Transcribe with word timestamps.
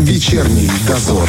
Вечерний 0.00 0.70
дозор. 0.88 1.28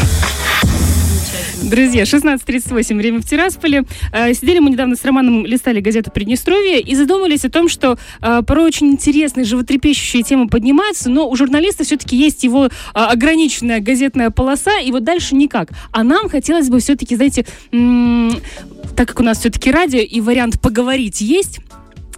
Друзья, 1.61 2.04
16.38, 2.04 2.96
время 2.96 3.20
в 3.20 3.25
Тирасполе. 3.25 3.83
Э, 4.13 4.33
сидели 4.33 4.59
мы 4.59 4.70
недавно 4.70 4.96
с 4.96 5.04
Романом, 5.04 5.46
листали 5.46 5.82
газету 5.82 6.09
«Приднестровье» 6.09 6.80
и 6.80 6.96
задумались 6.96 7.44
о 7.44 7.50
том, 7.50 7.68
что 7.68 7.98
э, 8.21 8.42
порой 8.47 8.68
очень 8.68 8.88
интересные, 8.88 9.44
животрепещущие 9.44 10.23
темы 10.23 10.47
поднимаются, 10.47 11.10
но 11.10 11.29
у 11.29 11.36
журналиста 11.36 11.84
все-таки 11.84 12.15
есть 12.15 12.46
его 12.46 12.68
э, 12.68 12.70
ограниченная 12.94 13.81
газетная 13.81 14.29
полоса, 14.29 14.79
и 14.79 14.90
вот 14.94 15.03
дальше 15.03 15.35
никак. 15.35 15.72
А 15.92 16.04
нам 16.04 16.30
хотелось 16.30 16.70
бы 16.70 16.80
все-таки, 16.80 17.18
знаете, 17.18 17.46
так 18.96 19.10
как 19.10 19.20
у 19.20 19.24
нас 19.24 19.40
все-таки 19.40 19.70
радио 19.70 20.00
и 20.00 20.22
вариант 20.22 20.62
поговорить 20.62 21.20
есть, 21.20 21.60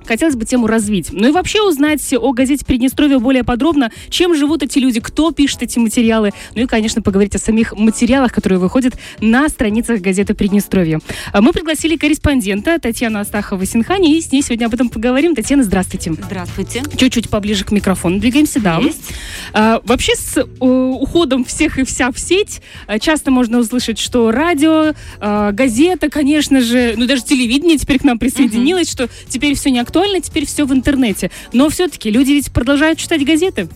хотелось 0.05 0.35
бы 0.35 0.45
тему 0.45 0.67
развить. 0.67 1.09
Ну 1.11 1.27
и 1.27 1.31
вообще 1.31 1.61
узнать 1.61 2.13
о 2.13 2.33
газете 2.33 2.65
Приднестровье 2.65 3.19
более 3.19 3.43
подробно, 3.43 3.91
чем 4.09 4.35
живут 4.35 4.63
эти 4.63 4.79
люди, 4.79 4.99
кто 4.99 5.31
пишет 5.31 5.63
эти 5.63 5.79
материалы. 5.79 6.31
Ну 6.55 6.63
и, 6.63 6.65
конечно, 6.65 7.01
поговорить 7.01 7.35
о 7.35 7.39
самих 7.39 7.73
материалах, 7.73 8.33
которые 8.33 8.59
выходят 8.59 8.95
на 9.19 9.49
страницах 9.49 10.01
газеты 10.01 10.33
Приднестровье. 10.33 10.99
А 11.31 11.41
мы 11.41 11.51
пригласили 11.53 11.97
корреспондента 11.97 12.79
Татьяну 12.79 13.19
Астахову-Синхани, 13.19 14.17
и 14.17 14.21
с 14.21 14.31
ней 14.31 14.41
сегодня 14.41 14.65
об 14.65 14.73
этом 14.73 14.89
поговорим. 14.89 15.35
Татьяна, 15.35 15.63
здравствуйте. 15.63 16.13
Здравствуйте. 16.13 16.83
Чуть-чуть 16.97 17.29
поближе 17.29 17.63
к 17.63 17.71
микрофону 17.71 18.19
двигаемся, 18.19 18.59
да. 18.59 18.79
Есть. 18.79 19.11
А, 19.53 19.81
вообще 19.83 20.15
с 20.15 20.43
уходом 20.59 21.45
всех 21.45 21.79
и 21.79 21.83
вся 21.83 22.11
в 22.11 22.19
сеть 22.19 22.61
э, 22.87 22.99
часто 22.99 23.31
можно 23.31 23.59
услышать, 23.59 23.99
что 23.99 24.31
радио, 24.31 24.93
э, 25.19 25.51
газета, 25.51 26.09
конечно 26.09 26.61
же, 26.61 26.93
ну 26.97 27.05
даже 27.05 27.23
телевидение 27.23 27.77
теперь 27.77 27.99
к 27.99 28.03
нам 28.03 28.19
присоединилось, 28.19 28.87
uh-huh. 28.89 29.07
что 29.07 29.09
теперь 29.27 29.55
все 29.55 29.71
не 29.71 29.79
актуально 29.79 29.92
актуально, 29.93 30.21
теперь 30.21 30.47
все 30.47 30.65
в 30.65 30.73
интернете. 30.73 31.29
Но 31.53 31.69
все-таки 31.69 32.09
люди 32.09 32.31
ведь 32.31 32.51
продолжают 32.51 32.97
читать 32.97 33.23
газеты. 33.23 33.69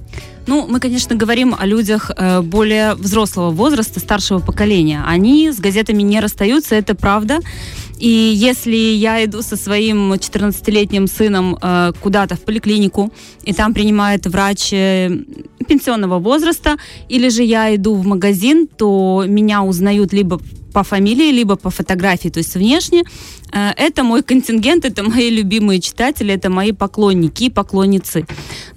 Ну, 0.48 0.66
мы, 0.68 0.80
конечно, 0.80 1.16
говорим 1.16 1.56
о 1.60 1.66
людях 1.66 2.10
э, 2.18 2.42
более 2.42 2.96
взрослого 2.96 3.52
возраста, 3.52 4.00
старшего 4.00 4.40
поколения. 4.40 5.04
Они 5.06 5.52
с 5.52 5.60
газетами 5.60 6.02
не 6.02 6.20
расстаются, 6.20 6.74
это 6.74 6.96
правда. 6.96 7.40
И 8.00 8.08
если 8.08 8.76
я 8.76 9.24
иду 9.26 9.42
со 9.42 9.56
своим 9.56 10.14
14-летним 10.14 11.08
сыном 11.08 11.58
э, 11.62 11.92
куда-то 12.02 12.36
в 12.36 12.42
поликлинику, 12.42 13.12
и 13.44 13.54
там 13.54 13.74
принимает 13.74 14.28
врач 14.28 14.72
э, 14.72 15.10
пенсионного 15.68 16.20
возраста, 16.20 16.78
или 17.10 17.30
же 17.30 17.44
я 17.44 17.76
иду 17.76 17.96
в 17.96 18.06
магазин, 18.06 18.68
то 18.68 19.26
меня 19.28 19.64
узнают 19.64 20.14
либо 20.14 20.40
по 20.74 20.84
фамилии, 20.84 21.32
либо 21.32 21.56
по 21.56 21.72
фотографии, 21.72 22.30
то 22.30 22.38
есть 22.40 22.56
внешне. 22.56 23.04
Э, 23.52 23.72
это 23.76 24.04
мой 24.04 24.22
контингент, 24.22 24.86
это 24.86 25.04
мои 25.04 25.30
любимые 25.30 25.82
читатели, 25.82 26.34
это 26.34 26.50
мои 26.50 26.72
поклонники 26.72 27.46
и 27.46 27.50
поклонницы. 27.50 28.26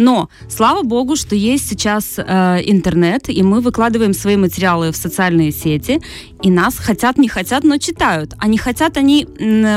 Но, 0.00 0.30
слава 0.48 0.82
богу, 0.82 1.14
что 1.14 1.36
есть 1.36 1.68
сейчас 1.68 2.14
э, 2.16 2.22
интернет, 2.64 3.28
и 3.28 3.42
мы 3.42 3.60
выкладываем 3.60 4.14
свои 4.14 4.36
материалы 4.36 4.92
в 4.92 4.96
социальные 4.96 5.52
сети, 5.52 6.00
и 6.42 6.50
нас 6.50 6.78
хотят, 6.78 7.18
не 7.18 7.28
хотят, 7.28 7.64
но 7.64 7.76
читают. 7.76 8.34
А 8.38 8.48
не 8.48 8.56
хотят 8.56 8.96
они, 8.96 9.26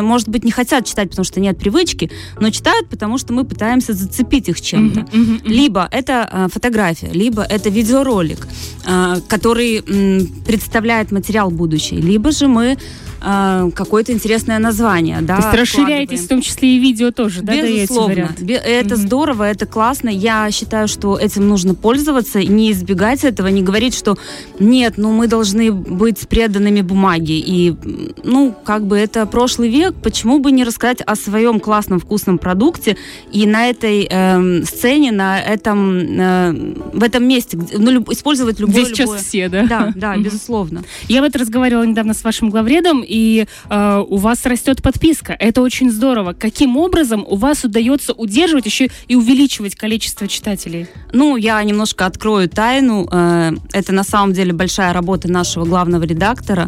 может 0.02 0.30
быть, 0.30 0.45
не 0.45 0.52
хотят 0.52 0.85
читать, 0.85 1.09
потому 1.09 1.25
что 1.25 1.41
нет 1.41 1.57
привычки, 1.57 2.09
но 2.39 2.52
читают, 2.52 2.88
потому 2.89 3.17
что 3.17 3.33
мы 3.33 3.43
пытаемся 3.43 3.93
зацепить 3.93 4.47
их 4.47 4.61
чем-то. 4.61 5.02
Mm-hmm, 5.02 5.41
mm-hmm. 5.43 5.49
Либо 5.49 5.89
это 5.91 6.30
э, 6.31 6.47
фотография, 6.49 7.11
либо 7.11 7.43
это 7.43 7.69
видеоролик, 7.69 8.47
э, 8.85 9.15
который 9.27 9.83
э, 9.85 10.21
представляет 10.45 11.11
материал 11.11 11.52
будущий, 11.52 11.97
либо 11.97 12.31
же 12.31 12.47
мы 12.47 12.77
э, 13.23 13.71
какое-то 13.73 14.11
интересное 14.11 14.59
название. 14.59 15.21
Да, 15.21 15.38
То 15.38 15.47
есть 15.47 15.61
расширяетесь 15.61 16.21
в 16.21 16.27
том 16.27 16.41
числе 16.41 16.75
и 16.75 16.79
видео 16.79 17.11
тоже, 17.11 17.41
да? 17.41 17.53
Безусловно. 17.55 18.30
Это 18.39 18.95
mm-hmm. 18.95 18.95
здорово, 18.95 19.43
это 19.43 19.65
классно. 19.65 20.09
Я 20.09 20.49
считаю, 20.52 20.88
что 20.88 21.17
этим 21.17 21.47
нужно 21.47 21.75
пользоваться 21.75 22.43
не 22.43 22.71
избегать 22.71 23.23
этого, 23.23 23.47
не 23.47 23.61
говорить, 23.61 23.95
что 23.95 24.17
нет, 24.59 24.95
ну 24.97 25.11
мы 25.11 25.27
должны 25.27 25.71
быть 25.71 26.27
преданными 26.27 26.81
бумаге. 26.81 27.39
И, 27.39 27.75
ну, 28.23 28.53
как 28.63 28.85
бы 28.85 28.97
это 28.97 29.25
прошлый 29.25 29.69
век, 29.69 29.95
почему 30.02 30.39
бы 30.39 30.52
не 30.52 30.63
рассказать 30.63 31.02
о 31.02 31.15
своем 31.15 31.59
классном 31.59 31.99
вкусном 31.99 32.37
продукте 32.37 32.98
и 33.31 33.45
на 33.45 33.69
этой 33.69 34.08
э, 34.09 34.64
сцене, 34.64 35.11
на 35.11 35.39
этом, 35.39 35.98
э, 35.98 36.75
в 36.93 37.03
этом 37.03 37.27
месте, 37.27 37.58
ну, 37.77 37.92
люб, 37.92 38.09
использовать 38.09 38.59
любое... 38.59 38.83
Здесь 38.83 38.89
сейчас 38.89 39.23
все, 39.23 39.49
да? 39.49 39.65
Да, 39.65 39.93
да, 39.95 40.17
безусловно. 40.17 40.83
Я 41.08 41.21
вот 41.21 41.36
разговаривала 41.36 41.83
недавно 41.83 42.14
с 42.14 42.23
вашим 42.23 42.49
главредом, 42.49 43.03
и 43.13 43.45
э, 43.69 44.03
у 44.07 44.17
вас 44.17 44.45
растет 44.45 44.81
подписка. 44.81 45.35
Это 45.37 45.61
очень 45.61 45.91
здорово. 45.91 46.33
Каким 46.33 46.77
образом 46.77 47.23
у 47.27 47.35
вас 47.35 47.63
удается 47.63 48.13
удерживать 48.13 48.65
еще 48.65 48.89
и 49.07 49.15
увеличивать 49.15 49.75
количество 49.75 50.27
читателей? 50.27 50.87
Ну, 51.11 51.37
я 51.37 51.63
немножко 51.63 52.07
открою 52.07 52.49
тайну. 52.49 53.07
Э, 53.11 53.51
это 53.71 53.93
на 53.93 54.03
самом 54.03 54.33
деле 54.33 54.51
большая 54.51 54.93
работа 54.93 55.31
нашего 55.31 55.65
главного 55.65 56.03
редактора. 56.03 56.67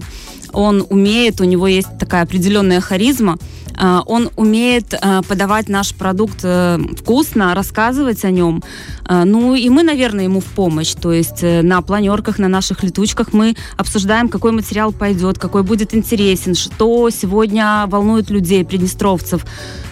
Он 0.55 0.85
умеет, 0.89 1.41
у 1.41 1.43
него 1.43 1.67
есть 1.67 1.89
такая 1.99 2.23
определенная 2.23 2.81
харизма. 2.81 3.37
Э, 3.77 3.99
он 4.05 4.29
умеет 4.35 4.93
э, 4.93 5.21
подавать 5.27 5.69
наш 5.69 5.93
продукт 5.93 6.39
э, 6.43 6.79
вкусно, 6.97 7.53
рассказывать 7.53 8.23
о 8.25 8.31
нем. 8.31 8.63
Ну 9.07 9.53
и 9.53 9.69
мы, 9.69 9.83
наверное, 9.83 10.23
ему 10.23 10.39
в 10.39 10.45
помощь. 10.45 10.93
То 10.93 11.13
есть 11.13 11.43
на 11.43 11.81
планерках, 11.81 12.39
на 12.39 12.47
наших 12.47 12.83
летучках 12.83 13.33
мы 13.33 13.55
обсуждаем, 13.77 14.29
какой 14.29 14.51
материал 14.51 14.91
пойдет, 14.91 15.37
какой 15.37 15.61
будет 15.61 15.93
интересен, 15.93 16.55
что 16.55 17.09
сегодня 17.11 17.85
волнует 17.87 18.31
людей, 18.31 18.65
приднестровцев. 18.65 19.45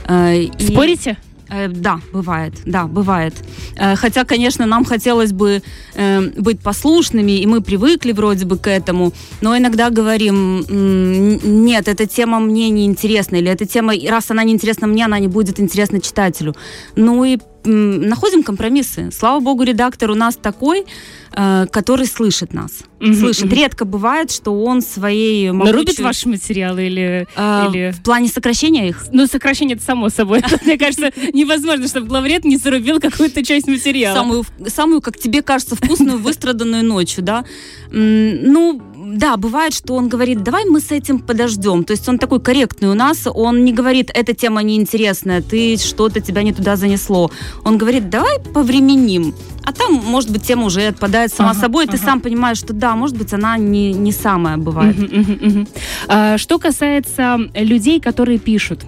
Спорите? 0.03 1.11
И... 1.11 1.13
Э, 1.13 1.32
да, 1.49 1.99
бывает, 2.11 2.53
да, 2.65 2.85
бывает. 2.87 3.33
Э, 3.75 3.95
хотя, 3.95 4.23
конечно, 4.23 4.65
нам 4.65 4.85
хотелось 4.85 5.31
бы 5.31 5.61
э, 5.95 6.21
быть 6.37 6.59
послушными, 6.59 7.31
и 7.31 7.45
мы 7.45 7.61
привыкли 7.61 8.11
вроде 8.11 8.45
бы 8.45 8.57
к 8.57 8.67
этому, 8.69 9.13
но 9.41 9.57
иногда 9.57 9.89
говорим, 9.89 10.65
нет, 11.65 11.87
эта 11.87 12.05
тема 12.05 12.39
мне 12.39 12.69
не 12.69 12.85
интересна, 12.85 13.37
или 13.37 13.51
эта 13.51 13.65
тема, 13.65 13.93
раз 14.09 14.31
она 14.31 14.43
не 14.43 14.53
интересна 14.53 14.87
мне, 14.87 15.05
она 15.05 15.19
не 15.19 15.27
будет 15.27 15.59
интересна 15.59 15.99
читателю. 15.99 16.55
Ну 16.95 17.23
и 17.25 17.37
находим 17.65 18.43
компромиссы. 18.43 19.09
Слава 19.11 19.39
богу, 19.39 19.63
редактор 19.63 20.11
у 20.11 20.15
нас 20.15 20.35
такой, 20.35 20.85
э, 21.31 21.65
который 21.71 22.05
слышит 22.05 22.53
нас. 22.53 22.83
Угу, 22.99 23.13
слышит. 23.13 23.51
Редко 23.51 23.85
бывает, 23.85 24.31
что 24.31 24.51
он 24.63 24.81
своей 24.81 25.51
могучей... 25.51 25.73
Рубит 25.73 25.99
ваши 25.99 26.29
материалы 26.29 26.85
или, 26.85 27.27
э, 27.35 27.67
или... 27.69 27.91
В 27.91 28.01
плане 28.01 28.27
сокращения 28.27 28.89
их? 28.89 29.05
Ну, 29.11 29.27
сокращение 29.27 29.75
это 29.75 29.85
само 29.85 30.09
собой. 30.09 30.41
Мне 30.65 30.77
кажется, 30.77 31.11
невозможно, 31.33 31.87
чтобы 31.87 32.07
главред 32.07 32.45
не 32.45 32.57
зарубил 32.57 32.99
какую-то 32.99 33.43
часть 33.43 33.67
материала. 33.67 34.15
Самую, 34.15 34.45
самую, 34.67 35.01
как 35.01 35.17
тебе 35.17 35.41
кажется, 35.41 35.75
вкусную, 35.75 36.17
выстраданную 36.19 36.83
ночью, 36.83 37.23
да? 37.23 37.45
Ну, 37.91 38.81
да, 39.17 39.37
бывает, 39.37 39.73
что 39.73 39.95
он 39.95 40.09
говорит, 40.09 40.43
давай 40.43 40.65
мы 40.65 40.79
с 40.79 40.91
этим 40.91 41.19
подождем. 41.19 41.83
То 41.83 41.91
есть 41.91 42.09
он 42.09 42.17
такой 42.17 42.39
корректный 42.39 42.89
у 42.89 42.93
нас, 42.93 43.27
он 43.31 43.63
не 43.63 43.71
говорит, 43.71 44.09
эта 44.13 44.33
тема 44.33 44.63
неинтересная, 44.63 45.41
ты 45.41 45.77
что-то 45.77 46.19
тебя 46.19 46.43
не 46.43 46.51
туда 46.51 46.75
занесло. 46.75 47.29
Он 47.63 47.77
говорит, 47.77 48.09
давай 48.09 48.39
повременим. 48.39 49.33
А 49.63 49.71
там, 49.71 49.93
может 49.93 50.31
быть, 50.31 50.43
тема 50.43 50.65
уже 50.65 50.87
отпадает 50.87 51.31
сама 51.33 51.51
ага, 51.51 51.59
собой, 51.59 51.85
и 51.85 51.87
ага. 51.87 51.97
ты 51.97 52.03
сам 52.03 52.21
понимаешь, 52.21 52.57
что 52.57 52.73
да, 52.73 52.95
может 52.95 53.17
быть, 53.17 53.33
она 53.33 53.57
не, 53.57 53.93
не 53.93 54.11
самая 54.11 54.57
бывает. 54.57 54.97
Угу, 54.97 55.21
угу, 55.21 55.59
угу. 55.59 55.67
А, 56.07 56.37
что 56.37 56.59
касается 56.59 57.37
людей, 57.53 58.01
которые 58.01 58.39
пишут, 58.39 58.81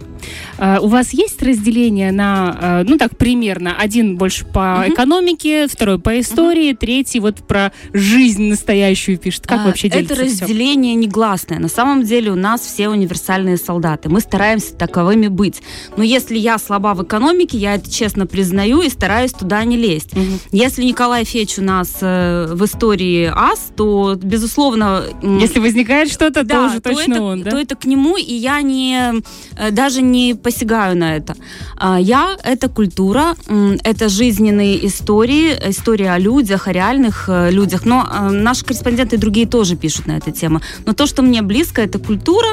у 0.58 0.88
вас 0.88 1.12
есть 1.14 1.42
разделение 1.42 2.12
на, 2.12 2.58
а, 2.60 2.84
ну 2.84 2.98
так, 2.98 3.18
примерно, 3.18 3.76
один 3.78 4.18
больше 4.18 4.46
по 4.46 4.84
угу. 4.84 4.94
экономике, 4.94 5.68
второй 5.68 6.00
по 6.00 6.20
истории, 6.20 6.72
угу. 6.72 6.78
третий 6.80 7.20
вот 7.20 7.38
про 7.48 7.72
жизнь 7.94 8.50
настоящую 8.50 9.18
пишет. 9.18 9.48
Как 9.48 9.62
а, 9.62 9.66
вообще 9.66 9.90
делится 9.90 10.14
Это 10.14 10.24
разделение 10.24 10.94
все? 10.94 11.08
негласное. 11.08 11.60
На 11.60 11.68
самом 11.68 12.04
деле 12.04 12.32
у 12.32 12.36
нас 12.36 12.62
все 12.62 12.90
универсальные 12.90 13.58
солдаты. 13.58 14.10
Мы 14.10 14.22
стараемся 14.22 14.74
таковыми 14.74 15.28
быть. 15.28 15.62
Но 15.98 16.04
если 16.04 16.38
я 16.38 16.58
слаба 16.58 16.94
в 16.94 17.04
экономике, 17.04 17.58
я 17.58 17.76
это 17.76 17.92
честно 17.92 18.26
признаю 18.26 18.82
и 18.82 18.90
стараюсь 18.90 19.32
туда 19.32 19.64
не 19.66 19.78
лезть. 19.78 20.14
Угу. 20.14 20.24
Если 20.52 20.84
Николай 20.84 21.26
Феч 21.26 21.60
у 21.60 21.64
нас 21.64 21.98
э, 22.02 22.54
в 22.54 22.64
истории 22.66 23.32
ас, 23.34 23.72
то, 23.76 24.18
безусловно... 24.22 25.04
Если 25.22 25.60
возникает 25.60 26.12
что-то, 26.12 26.44
да, 26.44 26.56
то 26.56 26.66
уже 26.68 26.80
то 26.82 26.90
точно 26.92 27.14
это, 27.14 27.22
он, 27.22 27.44
да? 27.44 27.52
То 27.52 27.58
это 27.58 27.76
к 27.76 27.86
нему, 27.86 28.16
и 28.16 28.34
я 28.34 28.62
не, 28.62 29.22
э, 29.58 29.72
даже 29.72 30.02
не 30.02 30.15
посягаю 30.44 30.98
на 30.98 31.16
это. 31.18 31.36
А 31.78 32.00
я— 32.00 32.38
это 32.44 32.70
культура, 32.70 33.36
это 33.84 34.10
жизненные 34.10 34.86
истории, 34.88 35.54
история 35.70 36.12
о 36.12 36.20
людях, 36.20 36.68
о 36.68 36.72
реальных 36.72 37.26
э, 37.28 37.52
людях. 37.52 37.86
Но 37.86 38.04
э, 38.04 38.30
наши 38.30 38.66
корреспонденты 38.66 39.16
и 39.16 39.20
другие 39.20 39.48
тоже 39.48 39.76
пишут 39.76 40.08
на 40.08 40.18
эту 40.18 40.32
тему. 40.32 40.62
Но 40.86 40.94
то, 40.94 41.08
что 41.08 41.22
мне 41.22 41.42
близко, 41.42 41.82
это 41.82 42.00
культура, 42.00 42.48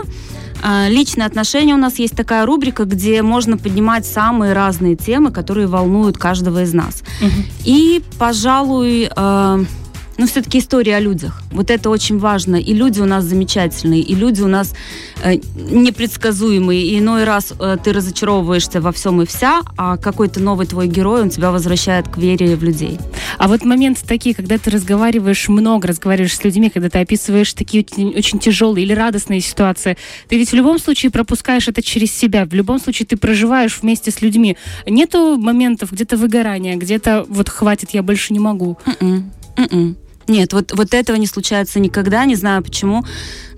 а, 0.62 0.88
личные 0.88 1.26
отношения 1.26 1.75
у 1.75 1.79
нас 1.79 1.99
есть 1.99 2.17
такая 2.17 2.47
рубрика, 2.47 2.85
где 2.85 3.23
можно 3.23 3.59
поднимать 3.59 4.06
самые 4.06 4.53
разные 4.53 4.94
темы, 4.94 5.32
которые 5.32 5.67
волнуют 5.67 6.17
каждого 6.19 6.62
из 6.62 6.73
нас. 6.73 7.03
Угу. 7.20 7.31
И, 7.65 8.03
пожалуй, 8.19 9.11
э, 9.15 9.65
но 10.23 10.29
все-таки 10.29 10.61
история 10.61 10.99
о 10.99 11.01
людях. 11.01 11.43
Вот 11.51 11.69
это 11.69 11.91
очень 11.91 12.17
важно. 12.17 12.55
И 12.55 12.73
люди 12.75 13.01
у 13.01 13.07
нас 13.07 13.25
замечательные, 13.25 14.03
и 14.03 14.15
люди 14.15 14.41
у 14.41 14.47
нас 14.47 14.73
э, 15.25 15.35
непредсказуемые. 15.57 16.81
И 16.81 17.01
иной 17.01 17.25
раз 17.25 17.53
э, 17.59 17.77
ты 17.83 17.93
разочаровываешься 17.93 18.81
во 18.81 18.93
всем 18.93 19.21
и 19.21 19.27
вся, 19.27 19.63
а 19.77 19.97
какой-то 19.97 20.39
новый 20.39 20.69
твой 20.69 20.87
герой, 20.87 21.23
он 21.23 21.31
тебя 21.31 21.51
возвращает 21.51 22.07
к 22.07 22.19
вере 22.19 22.55
в 22.55 22.63
людей. 22.63 23.01
А 23.37 23.49
вот 23.49 23.65
моменты 23.65 24.03
такие, 24.07 24.33
когда 24.33 24.59
ты 24.59 24.71
разговариваешь 24.71 25.49
много, 25.49 25.89
разговариваешь 25.89 26.37
с 26.37 26.45
людьми, 26.45 26.71
когда 26.71 26.89
ты 26.89 27.01
описываешь 27.01 27.53
такие 27.53 27.83
очень, 27.83 28.11
очень 28.17 28.39
тяжелые 28.39 28.87
или 28.87 28.93
радостные 28.93 29.41
ситуации, 29.41 29.97
ты 30.29 30.39
ведь 30.39 30.51
в 30.51 30.55
любом 30.55 30.79
случае 30.79 31.11
пропускаешь 31.11 31.67
это 31.67 31.83
через 31.83 32.13
себя, 32.17 32.45
в 32.45 32.55
любом 32.55 32.79
случае 32.79 33.07
ты 33.07 33.17
проживаешь 33.17 33.81
вместе 33.83 34.13
с 34.13 34.23
людьми. 34.23 34.57
Нету 34.87 35.37
моментов 35.37 35.91
где-то 35.91 36.17
выгорания, 36.17 36.77
где-то 36.77 37.27
вот 37.29 37.49
хватит, 37.49 37.91
я 37.91 38.05
больше 38.05 38.33
не 38.33 38.39
могу. 38.39 38.79
Mm-mm. 38.87 39.25
Mm-mm. 39.57 39.97
Нет, 40.29 40.53
вот, 40.53 40.73
вот 40.75 40.95
этого 40.95 41.17
не 41.17 41.27
случается 41.27 41.81
никогда, 41.81 42.25
не 42.25 42.37
знаю 42.37 42.63
почему. 42.63 43.05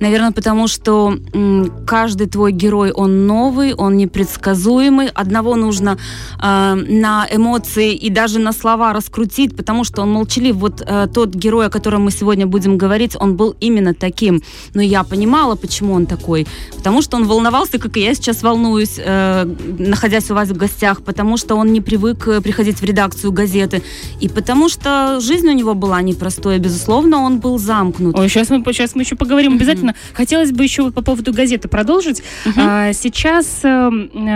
Наверное, 0.00 0.32
потому 0.32 0.68
что 0.68 1.16
м, 1.32 1.72
каждый 1.86 2.26
твой 2.26 2.52
герой, 2.52 2.90
он 2.90 3.26
новый, 3.26 3.74
он 3.74 3.96
непредсказуемый. 3.96 5.08
Одного 5.08 5.56
нужно 5.56 5.98
э, 6.42 6.74
на 6.74 7.26
эмоции 7.30 7.94
и 7.94 8.10
даже 8.10 8.38
на 8.38 8.52
слова 8.52 8.92
раскрутить, 8.92 9.56
потому 9.56 9.84
что 9.84 10.02
он 10.02 10.12
молчалив. 10.12 10.56
Вот 10.56 10.82
э, 10.86 11.06
тот 11.12 11.34
герой, 11.34 11.66
о 11.66 11.70
котором 11.70 12.04
мы 12.04 12.10
сегодня 12.10 12.46
будем 12.46 12.76
говорить, 12.78 13.16
он 13.18 13.36
был 13.36 13.56
именно 13.60 13.94
таким. 13.94 14.42
Но 14.74 14.82
я 14.82 15.04
понимала, 15.04 15.54
почему 15.54 15.94
он 15.94 16.06
такой. 16.06 16.46
Потому 16.76 17.02
что 17.02 17.16
он 17.16 17.26
волновался, 17.26 17.78
как 17.78 17.96
и 17.96 18.00
я 18.00 18.14
сейчас 18.14 18.42
волнуюсь, 18.42 18.96
э, 18.98 19.44
находясь 19.78 20.30
у 20.30 20.34
вас 20.34 20.48
в 20.48 20.56
гостях, 20.56 21.02
потому 21.02 21.36
что 21.36 21.54
он 21.56 21.72
не 21.72 21.80
привык 21.80 22.28
э, 22.28 22.40
приходить 22.40 22.80
в 22.80 22.84
редакцию 22.84 23.32
газеты, 23.32 23.82
и 24.20 24.28
потому 24.28 24.68
что 24.68 25.20
жизнь 25.20 25.48
у 25.48 25.52
него 25.52 25.74
была 25.74 26.02
непростой, 26.02 26.53
безусловно, 26.58 27.20
он 27.20 27.40
был 27.40 27.58
замкнут. 27.58 28.18
Ой, 28.18 28.28
сейчас 28.28 28.50
мы, 28.50 28.62
сейчас 28.72 28.94
мы 28.94 29.02
еще 29.02 29.16
поговорим 29.16 29.54
обязательно 29.54 29.94
Хотелось 30.12 30.52
бы 30.52 30.64
еще 30.64 30.90
по 30.90 31.02
поводу 31.02 31.32
газеты 31.32 31.68
продолжить. 31.68 32.22
Угу. 32.46 32.54
А, 32.56 32.92
сейчас 32.92 33.60
а, 33.64 33.90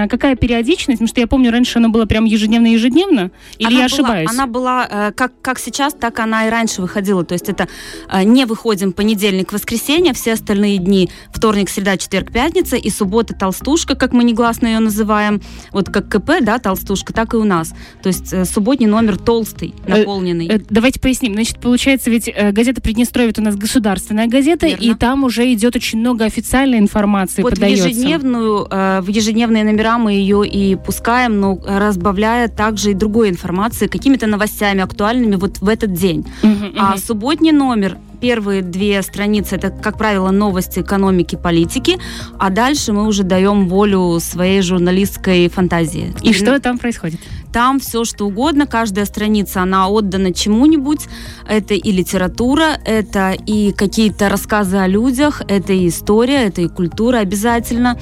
какая 0.09 0.37
периодичность? 0.37 0.99
Потому 0.99 1.09
что 1.09 1.21
я 1.21 1.27
помню, 1.27 1.51
раньше 1.51 1.79
она 1.79 1.89
была 1.89 2.07
прям 2.07 2.25
ежедневно-ежедневно. 2.25 3.31
Или 3.59 3.67
она 3.67 3.71
я 3.71 3.77
была, 3.77 3.85
ошибаюсь? 3.85 4.31
Она 4.31 4.47
была 4.47 4.89
э, 4.91 5.13
как, 5.13 5.33
как 5.41 5.59
сейчас, 5.59 5.95
так 5.95 6.19
она 6.19 6.47
и 6.47 6.51
раньше 6.51 6.81
выходила. 6.81 7.25
То 7.25 7.35
есть 7.35 7.49
это 7.49 7.69
э, 8.11 8.23
не 8.25 8.45
выходим 8.45 8.93
понедельник, 8.93 9.53
воскресенье, 9.53 10.13
все 10.15 10.33
остальные 10.33 10.79
дни 10.79 11.11
вторник, 11.33 11.71
среда, 11.71 11.97
четверг, 11.97 12.33
пятница 12.33 12.77
и 12.77 12.91
суббота 12.91 13.35
толстушка, 13.35 13.95
как 13.95 14.13
мы 14.13 14.25
негласно 14.25 14.67
ее 14.67 14.81
называем. 14.81 15.41
Вот 15.73 15.91
как 15.91 16.09
КП, 16.09 16.41
да, 16.41 16.59
толстушка, 16.59 17.13
так 17.13 17.35
и 17.35 17.37
у 17.37 17.45
нас. 17.45 17.75
То 18.03 18.09
есть 18.09 18.49
субботний 18.51 18.87
номер 18.87 19.19
толстый, 19.19 19.75
наполненный. 19.87 20.63
Давайте 20.71 21.01
поясним. 21.01 21.35
Значит, 21.35 21.61
получается, 21.61 22.08
ведь 22.09 22.29
э, 22.29 22.53
газета 22.53 22.81
Приднестровье 22.81 23.33
у 23.39 23.43
нас 23.43 23.57
государственная 23.57 24.27
газета, 24.27 24.67
Верно. 24.67 24.83
и 24.83 24.95
там 24.95 25.25
уже 25.25 25.53
идет 25.53 25.77
очень 25.77 25.99
много 25.99 26.25
официальной 26.25 26.79
информации, 26.79 27.43
вот 27.43 27.55
подается. 27.55 27.85
В, 27.85 27.91
ежедневную, 27.91 28.67
э, 28.71 29.01
в 29.01 29.09
ежедневные 29.09 29.65
номера 29.65 29.99
мы 29.99 30.13
ее 30.13 30.47
и 30.47 30.77
пускаем, 30.77 31.41
но 31.41 31.59
разбавляя 31.67 32.49
также 32.49 32.93
и 32.93 32.95
другой 32.95 33.31
информации, 33.31 33.87
какими-то 33.87 34.27
новостями 34.27 34.83
актуальными 34.83 35.37
вот 35.37 35.59
в 35.61 35.69
этот 35.69 35.93
день. 35.93 36.27
Uh-huh. 36.43 36.75
А 36.77 36.97
субботний 36.99 37.53
номер 37.53 37.97
первые 38.21 38.63
две 38.63 39.03
страницы 39.03 39.57
это, 39.57 39.71
как 39.71 39.99
правило, 39.99 40.31
новости 40.31 40.81
экономики, 40.81 41.37
политики, 41.37 41.99
а 42.39 42.51
дальше 42.51 42.93
мы 42.93 43.07
уже 43.07 43.23
даем 43.23 43.69
волю 43.69 44.19
своей 44.21 44.63
журналистской 44.63 45.49
фантазии. 45.49 46.15
И, 46.23 46.31
и 46.31 46.33
что 46.33 46.59
там 46.61 46.79
происходит? 46.79 47.21
Там 47.53 47.81
все, 47.81 48.05
что 48.05 48.27
угодно, 48.27 48.67
каждая 48.67 49.07
страница, 49.07 49.63
она 49.63 49.89
отдана 49.89 50.33
чему-нибудь. 50.33 51.07
Это 51.49 51.75
и 51.75 51.93
литература, 51.93 52.79
это 52.85 53.35
и 53.47 53.73
какие-то 53.73 54.29
рассказы 54.29 54.77
о 54.77 54.87
людях, 54.87 55.43
это 55.49 55.73
и 55.73 55.89
история, 55.89 56.45
это 56.47 56.61
и 56.61 56.69
культура 56.69 57.19
обязательно. 57.19 57.99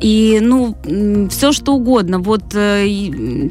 И, 0.00 0.38
ну, 0.40 0.76
все 1.28 1.52
что 1.52 1.74
угодно. 1.74 2.18
Вот 2.18 2.54
э, 2.54 2.86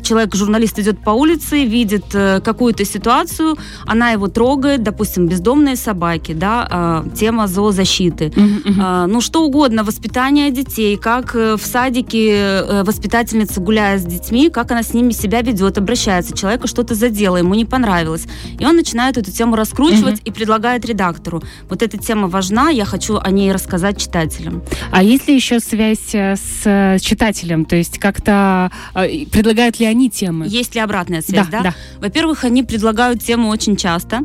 человек, 0.02 0.36
журналист 0.36 0.80
идет 0.80 1.04
по 1.04 1.10
улице, 1.12 1.66
видит 1.66 2.06
э, 2.14 2.40
какую-то 2.42 2.86
ситуацию, 2.86 3.58
она 3.86 4.12
его 4.12 4.28
трогает, 4.28 4.84
допустим, 4.84 5.28
бездомные 5.28 5.76
собаки, 5.76 6.34
да, 6.34 7.04
э, 7.06 7.16
тема 7.16 7.48
зоозащиты. 7.48 8.28
Uh-huh, 8.28 9.08
ну, 9.08 9.22
что 9.22 9.44
угодно, 9.44 9.84
воспитание 9.84 10.52
детей, 10.52 10.98
как 10.98 11.34
в 11.34 11.60
садике 11.60 12.64
воспитательница, 12.84 13.60
гуляя 13.60 13.98
с 13.98 14.04
детьми, 14.04 14.50
как 14.50 14.72
она 14.72 14.84
с 14.84 14.94
ними 14.94 15.12
себя 15.12 15.42
ведет, 15.42 15.78
обращается, 15.78 16.36
человека 16.36 16.68
что-то 16.68 16.96
задело, 16.96 17.38
ему 17.38 17.56
не 17.56 17.66
понравилось. 17.66 18.26
И 18.60 18.66
он 18.66 18.76
начинает 18.76 19.18
эту 19.18 19.32
тему 19.32 19.56
раскручивать 19.56 20.20
uh-huh. 20.20 20.26
и 20.26 20.32
предлагает 20.32 20.86
редактору. 20.86 21.44
Вот 21.70 21.82
эта 21.82 21.98
тема 21.98 22.28
важна, 22.28 22.70
я 22.70 22.86
хочу 22.86 23.18
о 23.18 23.32
ней 23.32 23.52
рассказать 23.52 24.00
читателям. 24.00 24.62
А 24.92 25.04
есть 25.04 25.28
ли 25.28 25.36
еще 25.36 25.60
связь 25.60 26.16
с 26.38 26.62
э, 26.66 27.00
читателем? 27.00 27.66
То 27.66 27.76
есть 27.76 28.00
как-то 28.00 28.72
э, 28.96 29.26
предлагают 29.32 29.80
ли 29.80 29.86
они 29.86 30.10
темы? 30.10 30.46
Есть 30.48 30.76
ли 30.76 30.82
обратная 30.82 31.22
связь, 31.22 31.48
да? 31.48 31.64
да? 31.64 31.72
да. 31.72 31.76
Во-первых, 32.00 32.44
они 32.44 32.64
предлагают 32.64 33.24
тему 33.24 33.50
очень 33.50 33.76
часто. 33.76 34.22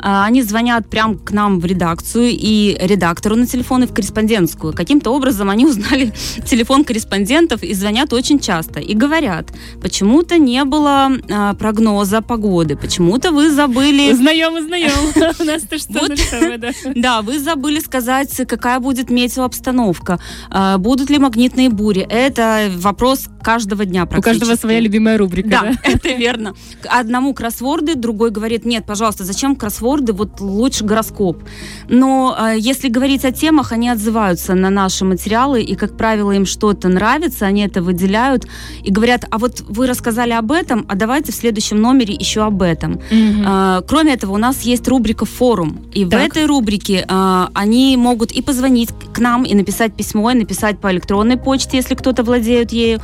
А, 0.00 0.24
они 0.24 0.42
звонят 0.42 0.88
прямо 0.88 1.16
к 1.18 1.32
нам 1.32 1.60
в 1.60 1.64
редакцию 1.64 2.30
и 2.30 2.76
редактору 2.80 3.36
на 3.36 3.46
телефон 3.46 3.84
и 3.84 3.86
в 3.86 3.92
корреспондентскую. 3.92 4.72
Каким-то 4.72 5.10
образом 5.10 5.50
они 5.50 5.66
узнали 5.66 6.12
телефон 6.44 6.84
корреспондентов 6.84 7.62
и 7.62 7.74
звонят 7.74 8.12
очень 8.12 8.38
часто. 8.38 8.80
И 8.80 8.94
говорят, 8.94 9.52
почему-то 9.80 10.38
не 10.38 10.64
было 10.64 11.10
а, 11.30 11.54
прогноза 11.54 12.20
погоды, 12.20 12.76
почему-то 12.76 13.32
вы 13.32 13.50
забыли... 13.50 14.12
Узнаем, 14.16 14.54
узнаем. 14.54 14.92
У 15.40 15.44
нас 15.44 15.62
то 15.62 15.78
что 15.78 16.06
да. 16.94 17.22
Вы 17.22 17.38
забыли 17.38 17.80
сказать, 17.80 18.34
какая 18.46 18.80
будет 18.80 19.10
метеообстановка, 19.10 20.18
а, 20.50 20.78
будут 20.78 21.10
ли 21.10 21.18
магнитные 21.18 21.68
бури. 21.68 22.06
Это 22.08 22.70
вопрос 22.76 23.26
каждого 23.42 23.84
дня. 23.84 24.06
У 24.16 24.20
каждого 24.20 24.54
своя 24.56 24.80
любимая 24.80 25.18
рубрика. 25.18 25.48
Да, 25.48 25.72
это 25.82 26.08
верно. 26.10 26.54
Одному 26.88 27.34
кроссворды, 27.34 27.94
другой 27.94 28.30
говорит, 28.30 28.64
нет, 28.64 28.84
пожалуйста, 28.86 29.24
зачем 29.24 29.56
кроссворды? 29.56 29.85
Кроссворды, 29.86 30.12
вот 30.12 30.40
лучше 30.40 30.84
гороскоп. 30.84 31.36
Но 31.88 32.36
э, 32.38 32.54
если 32.58 32.88
говорить 32.88 33.24
о 33.24 33.30
темах, 33.30 33.72
они 33.72 33.88
отзываются 33.88 34.54
на 34.54 34.70
наши 34.70 35.04
материалы, 35.04 35.62
и, 35.62 35.74
как 35.76 35.96
правило, 35.96 36.32
им 36.32 36.46
что-то 36.46 36.88
нравится, 36.88 37.46
они 37.46 37.62
это 37.62 37.82
выделяют 37.82 38.46
и 38.84 38.90
говорят, 38.90 39.24
а 39.30 39.38
вот 39.38 39.62
вы 39.68 39.86
рассказали 39.86 40.32
об 40.32 40.50
этом, 40.52 40.84
а 40.88 40.94
давайте 40.94 41.32
в 41.32 41.34
следующем 41.34 41.80
номере 41.80 42.14
еще 42.20 42.42
об 42.42 42.62
этом. 42.62 42.92
Mm-hmm. 43.10 43.78
Э, 43.80 43.82
кроме 43.86 44.14
этого, 44.14 44.34
у 44.34 44.38
нас 44.38 44.62
есть 44.62 44.88
рубрика 44.88 45.24
«Форум», 45.24 45.78
и 45.94 46.04
так. 46.04 46.20
в 46.20 46.24
этой 46.24 46.46
рубрике 46.46 47.04
э, 47.08 47.46
они 47.54 47.96
могут 47.96 48.32
и 48.32 48.42
позвонить 48.42 48.90
к 49.12 49.20
нам, 49.20 49.44
и 49.44 49.54
написать 49.54 49.94
письмо, 49.94 50.30
и 50.30 50.34
написать 50.34 50.78
по 50.78 50.88
электронной 50.90 51.36
почте, 51.36 51.76
если 51.76 51.94
кто-то 51.94 52.22
владеет 52.22 52.72
ею, 52.72 53.00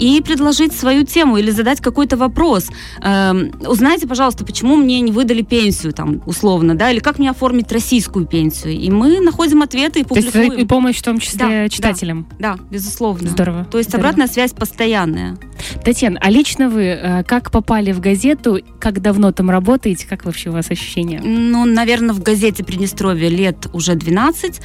и 0.00 0.22
предложить 0.22 0.72
свою 0.72 1.04
тему 1.04 1.38
или 1.38 1.50
задать 1.50 1.80
какой-то 1.80 2.16
вопрос. 2.16 2.68
Э, 3.02 3.34
узнайте, 3.68 4.06
пожалуйста, 4.06 4.44
почему 4.44 4.76
мне 4.76 5.00
не 5.00 5.12
выдали 5.12 5.42
пенсию, 5.42 5.92
там, 5.92 6.19
условно, 6.26 6.74
да, 6.74 6.90
или 6.90 6.98
как 7.00 7.18
мне 7.18 7.30
оформить 7.30 7.70
российскую 7.72 8.26
пенсию. 8.26 8.74
И 8.74 8.90
мы 8.90 9.20
находим 9.20 9.62
ответы 9.62 10.00
и 10.00 10.04
публикуем. 10.04 10.50
То 10.50 10.54
есть 10.56 10.68
помощь 10.68 10.96
в 10.96 11.02
том 11.02 11.18
числе 11.18 11.38
да, 11.38 11.68
читателям. 11.68 12.26
Да, 12.38 12.54
да, 12.54 12.62
безусловно. 12.70 13.28
Здорово. 13.28 13.64
То 13.64 13.78
есть 13.78 13.90
здорово. 13.90 14.08
обратная 14.08 14.32
связь 14.32 14.52
постоянная. 14.52 15.38
Татьяна, 15.84 16.18
а 16.20 16.30
лично 16.30 16.68
вы 16.68 16.82
э, 16.82 17.24
как 17.24 17.50
попали 17.50 17.92
в 17.92 18.00
газету, 18.00 18.60
как 18.78 19.00
давно 19.00 19.32
там 19.32 19.50
работаете, 19.50 20.06
как 20.06 20.24
вообще 20.24 20.50
у 20.50 20.52
вас 20.52 20.70
ощущения? 20.70 21.20
Ну, 21.22 21.64
наверное, 21.64 22.14
в 22.14 22.22
газете 22.22 22.64
Приднестровье 22.64 23.28
лет 23.28 23.68
уже 23.72 23.94
12 23.94 24.60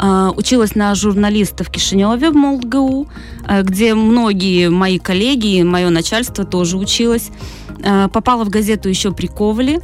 э, 0.00 0.30
училась 0.36 0.74
на 0.74 0.94
журналиста 0.94 1.64
в 1.64 1.70
Кишиневе 1.70 2.30
в 2.30 2.34
МолдГУ, 2.34 3.08
э, 3.48 3.62
где 3.62 3.94
многие 3.94 4.70
мои 4.70 4.98
коллеги, 4.98 5.62
мое 5.62 5.90
начальство 5.90 6.44
тоже 6.44 6.76
училось. 6.76 7.30
Попала 8.12 8.44
в 8.44 8.48
газету 8.48 8.88
еще 8.88 9.10
при 9.10 9.26
Ковале 9.26 9.80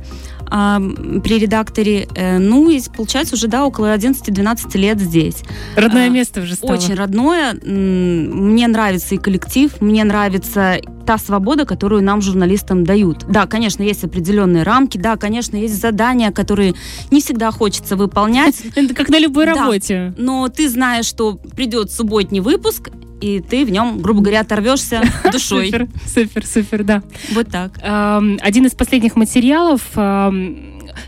а, 0.51 0.81
при 1.23 1.39
редакторе. 1.39 2.09
Э, 2.15 2.39
ну, 2.39 2.71
и 2.71 2.81
получается 2.97 3.35
уже, 3.35 3.49
да, 3.49 3.67
около 3.67 3.95
11-12 3.95 4.77
лет 4.79 5.01
здесь. 5.01 5.43
Родное 5.77 6.07
а, 6.07 6.11
место 6.11 6.41
уже 6.41 6.55
стало. 6.55 6.73
Очень 6.73 6.95
родное. 6.95 7.55
Мне 7.55 8.67
нравится 8.69 9.15
и 9.15 9.19
коллектив, 9.19 9.73
мне 9.81 10.05
нравится 10.05 10.79
та 11.07 11.17
свобода, 11.17 11.65
которую 11.65 12.03
нам, 12.03 12.21
журналистам, 12.21 12.85
дают. 12.85 13.25
Да, 13.27 13.47
конечно, 13.47 13.83
есть 13.83 14.05
определенные 14.05 14.63
рамки, 14.63 14.99
да, 14.99 15.17
конечно, 15.17 15.57
есть 15.57 15.81
задания, 15.81 16.31
которые 16.33 16.75
не 17.11 17.23
всегда 17.23 17.51
хочется 17.51 17.97
выполнять. 17.97 18.57
Это 18.75 18.95
как 18.95 19.09
на 19.09 19.19
любой 19.19 19.47
работе. 19.47 20.13
Да, 20.17 20.23
но 20.23 20.49
ты 20.49 20.69
знаешь, 20.69 21.07
что 21.07 21.35
придет 21.35 21.91
субботний 21.91 22.41
выпуск, 22.41 22.91
и 23.21 23.41
ты 23.41 23.65
в 23.65 23.71
нем, 23.71 24.01
грубо 24.01 24.21
говоря, 24.21 24.41
оторвешься 24.41 25.03
душой. 25.33 25.67
Супер, 25.67 25.89
супер, 26.07 26.47
супер, 26.47 26.85
да. 26.85 27.03
Вот 27.33 27.49
так. 27.49 27.79
Один 27.83 28.67
из 28.67 28.73
последних 28.73 29.17
материалов 29.17 29.83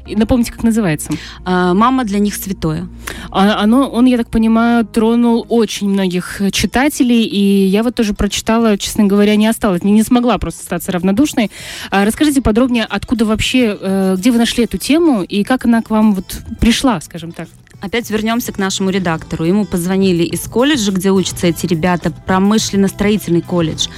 напомните, 0.06 0.52
как 0.52 0.62
называется? 0.62 1.10
«Мама 1.44 2.04
для 2.04 2.18
них 2.18 2.34
святое». 2.34 2.88
А, 3.30 3.60
оно, 3.62 3.88
он, 3.88 4.06
я 4.06 4.16
так 4.16 4.30
понимаю, 4.30 4.84
тронул 4.84 5.46
очень 5.48 5.88
многих 5.88 6.40
читателей, 6.52 7.24
и 7.24 7.66
я 7.66 7.82
вот 7.82 7.94
тоже 7.94 8.14
прочитала, 8.14 8.76
честно 8.78 9.04
говоря, 9.04 9.36
не 9.36 9.46
осталось, 9.46 9.82
не, 9.82 9.92
не 9.92 10.02
смогла 10.02 10.38
просто 10.38 10.62
остаться 10.62 10.92
равнодушной. 10.92 11.50
А 11.90 12.04
расскажите 12.04 12.42
подробнее, 12.42 12.84
откуда 12.84 13.24
вообще, 13.24 13.76
э, 13.80 14.16
где 14.18 14.30
вы 14.30 14.38
нашли 14.38 14.64
эту 14.64 14.78
тему, 14.78 15.22
и 15.22 15.44
как 15.44 15.64
она 15.64 15.82
к 15.82 15.90
вам 15.90 16.14
вот 16.14 16.38
пришла, 16.60 17.00
скажем 17.00 17.32
так? 17.32 17.48
Опять 17.80 18.10
вернемся 18.10 18.52
к 18.52 18.58
нашему 18.58 18.90
редактору. 18.90 19.44
Ему 19.44 19.64
позвонили 19.64 20.22
из 20.22 20.40
колледжа, 20.42 20.92
где 20.92 21.10
учатся 21.10 21.46
эти 21.46 21.66
ребята, 21.66 22.12
промышленно-строительный 22.26 23.42
колледж. 23.42 23.88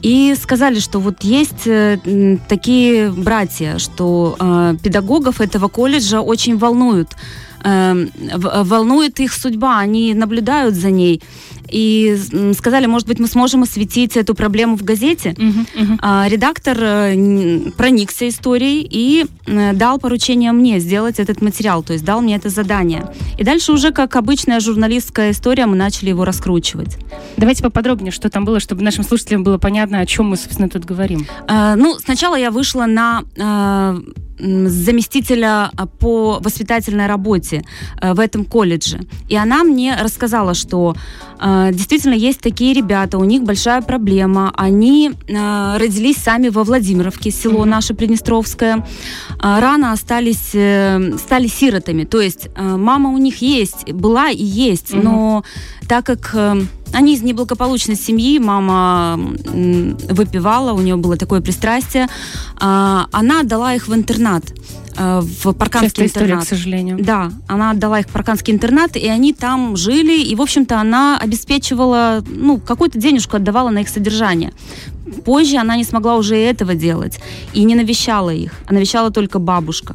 И 0.00 0.34
сказали, 0.40 0.78
что 0.78 1.00
вот 1.00 1.24
есть 1.24 1.66
э, 1.66 2.38
такие 2.48 3.10
братья, 3.10 3.78
что 3.78 4.36
э, 4.38 4.76
педагогов 4.82 5.40
этого 5.40 5.68
колледжа 5.68 6.20
очень 6.20 6.56
волнуют 6.56 7.16
э, 7.64 8.06
волнует 8.36 9.18
их 9.18 9.32
судьба, 9.32 9.78
они 9.80 10.14
наблюдают 10.14 10.76
за 10.76 10.90
ней 10.90 11.20
и 11.70 12.16
сказали, 12.56 12.86
может 12.86 13.08
быть, 13.08 13.18
мы 13.18 13.26
сможем 13.26 13.62
осветить 13.62 14.16
эту 14.16 14.34
проблему 14.34 14.76
в 14.76 14.84
газете. 14.84 15.30
Uh-huh, 15.30 15.66
uh-huh. 15.74 15.98
А, 16.00 16.26
редактор 16.28 16.76
э, 16.80 17.70
проникся 17.76 18.28
историей 18.28 18.86
и 18.90 19.26
дал 19.74 19.98
поручение 19.98 20.52
мне 20.52 20.78
сделать 20.80 21.18
этот 21.18 21.42
материал, 21.42 21.82
то 21.82 21.92
есть 21.92 22.04
дал 22.04 22.20
мне 22.20 22.36
это 22.36 22.48
задание. 22.48 23.06
И 23.38 23.44
дальше 23.44 23.72
уже, 23.72 23.92
как 23.92 24.16
обычная 24.16 24.60
журналистская 24.60 25.30
история, 25.30 25.66
мы 25.66 25.76
начали 25.76 26.10
его 26.10 26.24
раскручивать. 26.24 26.98
Давайте 27.36 27.62
поподробнее, 27.62 28.12
что 28.12 28.28
там 28.30 28.44
было, 28.44 28.60
чтобы 28.60 28.82
нашим 28.82 29.04
слушателям 29.04 29.42
было 29.42 29.58
понятно, 29.58 30.00
о 30.00 30.06
чем 30.06 30.26
мы, 30.26 30.36
собственно, 30.36 30.68
тут 30.68 30.84
говорим. 30.84 31.26
А, 31.46 31.76
ну, 31.76 31.98
сначала 31.98 32.36
я 32.36 32.50
вышла 32.50 32.86
на 32.86 33.24
а, 33.38 33.98
заместителя 34.38 35.70
а, 35.76 35.86
по 35.86 36.38
воспитательной 36.40 37.06
работе 37.06 37.64
э, 38.00 38.14
в 38.14 38.20
этом 38.20 38.44
колледже. 38.44 39.00
И 39.28 39.36
она 39.36 39.64
мне 39.64 39.96
рассказала, 40.00 40.54
что 40.54 40.94
э, 41.40 41.57
действительно 41.72 42.14
есть 42.14 42.40
такие 42.40 42.74
ребята, 42.74 43.18
у 43.18 43.24
них 43.24 43.42
большая 43.42 43.82
проблема. 43.82 44.52
Они 44.56 45.10
э, 45.10 45.76
родились 45.78 46.16
сами 46.16 46.48
во 46.48 46.64
Владимировке, 46.64 47.30
село 47.30 47.64
наше 47.64 47.94
Приднестровское. 47.94 48.86
Рано 49.40 49.92
остались, 49.92 50.48
стали 50.48 51.46
сиротами. 51.46 52.04
То 52.04 52.20
есть 52.20 52.48
мама 52.56 53.10
у 53.10 53.18
них 53.18 53.42
есть, 53.42 53.90
была 53.92 54.30
и 54.30 54.42
есть, 54.42 54.92
но 54.92 55.44
так 55.88 56.06
как 56.06 56.34
они 56.92 57.14
из 57.14 57.22
неблагополучной 57.22 57.96
семьи, 57.96 58.38
мама 58.38 59.18
выпивала, 59.18 60.72
у 60.72 60.80
нее 60.80 60.96
было 60.96 61.16
такое 61.16 61.40
пристрастие. 61.40 62.08
А, 62.58 63.06
она 63.12 63.40
отдала 63.40 63.74
их 63.74 63.88
в 63.88 63.94
интернат 63.94 64.44
э, 64.96 65.20
в 65.20 65.52
парканский 65.52 66.04
Частая 66.04 66.06
интернат. 66.06 66.44
История, 66.44 66.56
к 66.56 66.60
сожалению. 66.60 66.98
Да, 67.00 67.32
она 67.46 67.70
отдала 67.70 68.00
их 68.00 68.06
в 68.06 68.10
парканский 68.10 68.52
интернат, 68.52 68.96
и 68.96 69.06
они 69.08 69.32
там 69.32 69.76
жили, 69.76 70.20
и, 70.20 70.34
в 70.34 70.42
общем-то, 70.42 70.80
она 70.80 71.18
обеспечивала, 71.18 72.24
ну, 72.26 72.58
какую-то 72.58 72.98
денежку 72.98 73.36
отдавала 73.36 73.70
на 73.70 73.80
их 73.80 73.88
содержание. 73.88 74.52
Позже 75.24 75.56
она 75.56 75.76
не 75.76 75.84
смогла 75.84 76.16
уже 76.16 76.36
этого 76.36 76.74
делать, 76.74 77.18
и 77.52 77.64
не 77.64 77.74
навещала 77.74 78.30
их, 78.30 78.52
а 78.66 78.74
навещала 78.74 79.10
только 79.10 79.38
бабушка. 79.38 79.94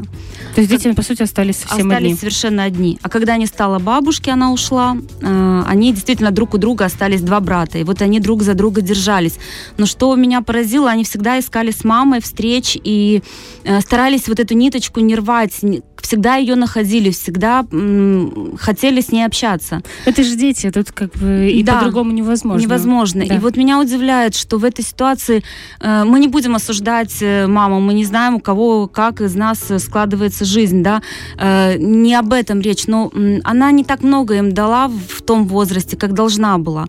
То 0.56 0.62
есть 0.62 0.70
дети, 0.70 0.92
по 0.94 1.02
сути, 1.02 1.24
остались 1.24 1.58
совсем 1.58 1.88
остались 1.88 2.08
одни? 2.08 2.16
совершенно 2.16 2.64
одни. 2.64 3.00
А 3.02 3.10
когда 3.10 3.38
не 3.38 3.46
стала 3.46 3.80
бабушки, 3.80 4.30
она 4.30 4.52
ушла, 4.52 4.98
э, 5.22 5.64
они 5.68 5.94
действительно 5.94 6.32
друг 6.32 6.54
у 6.54 6.58
друга 6.58 6.86
остались 6.86 7.22
два 7.22 7.40
брата, 7.40 7.78
и 7.78 7.84
вот 7.84 8.02
они 8.02 8.20
друг 8.20 8.44
за 8.44 8.54
друга 8.54 8.82
держались. 8.82 9.40
Но 9.78 9.86
что 9.86 10.16
меня 10.16 10.42
поразило, 10.42 10.90
они 10.90 11.04
всегда 11.04 11.40
искали 11.40 11.72
с 11.72 11.84
мамой 11.84 12.22
встреч 12.22 12.78
и 12.84 13.22
э, 13.64 13.82
старались 13.82 14.28
вот 14.28 14.40
эту 14.40 14.54
ниточку 14.54 15.00
не 15.00 15.16
рвать, 15.16 15.60
всегда 16.04 16.36
ее 16.36 16.56
находили, 16.56 17.10
всегда 17.10 17.66
м, 17.72 18.58
хотели 18.60 19.02
с 19.02 19.12
ней 19.12 19.26
общаться. 19.26 19.82
Это 20.06 20.24
же 20.24 20.36
дети, 20.36 20.70
тут 20.70 20.92
как 20.92 21.14
бы 21.14 21.50
и 21.50 21.64
да, 21.64 21.80
по-другому 21.80 22.12
невозможно. 22.12 22.62
Невозможно. 22.62 23.26
Да. 23.26 23.36
И 23.36 23.40
вот 23.40 23.58
меня 23.58 23.80
удивляет, 23.80 24.36
что 24.36 24.58
в 24.58 24.66
этой 24.66 24.84
ситуации 24.84 25.44
э, 25.80 26.04
мы 26.04 26.20
не 26.20 26.28
будем 26.28 26.56
осуждать 26.56 27.22
э, 27.22 27.48
маму, 27.48 27.80
мы 27.80 27.94
не 27.94 28.06
знаем, 28.06 28.36
у 28.36 28.40
кого, 28.40 28.88
как 28.88 29.22
из 29.22 29.34
нас 29.36 29.72
складывается 29.80 30.46
жизнь, 30.46 30.84
да. 30.84 31.02
Э, 31.40 31.78
не 31.78 32.14
об 32.16 32.34
этом 32.34 32.60
речь, 32.62 32.86
но 32.86 33.12
она 33.44 33.72
не 33.72 33.84
так 33.84 34.04
много 34.04 34.36
им 34.36 34.54
дала 34.54 34.90
в 34.90 35.22
том 35.22 35.48
возрасте, 35.48 35.96
как 35.96 36.14
должна 36.14 36.58
была 36.58 36.88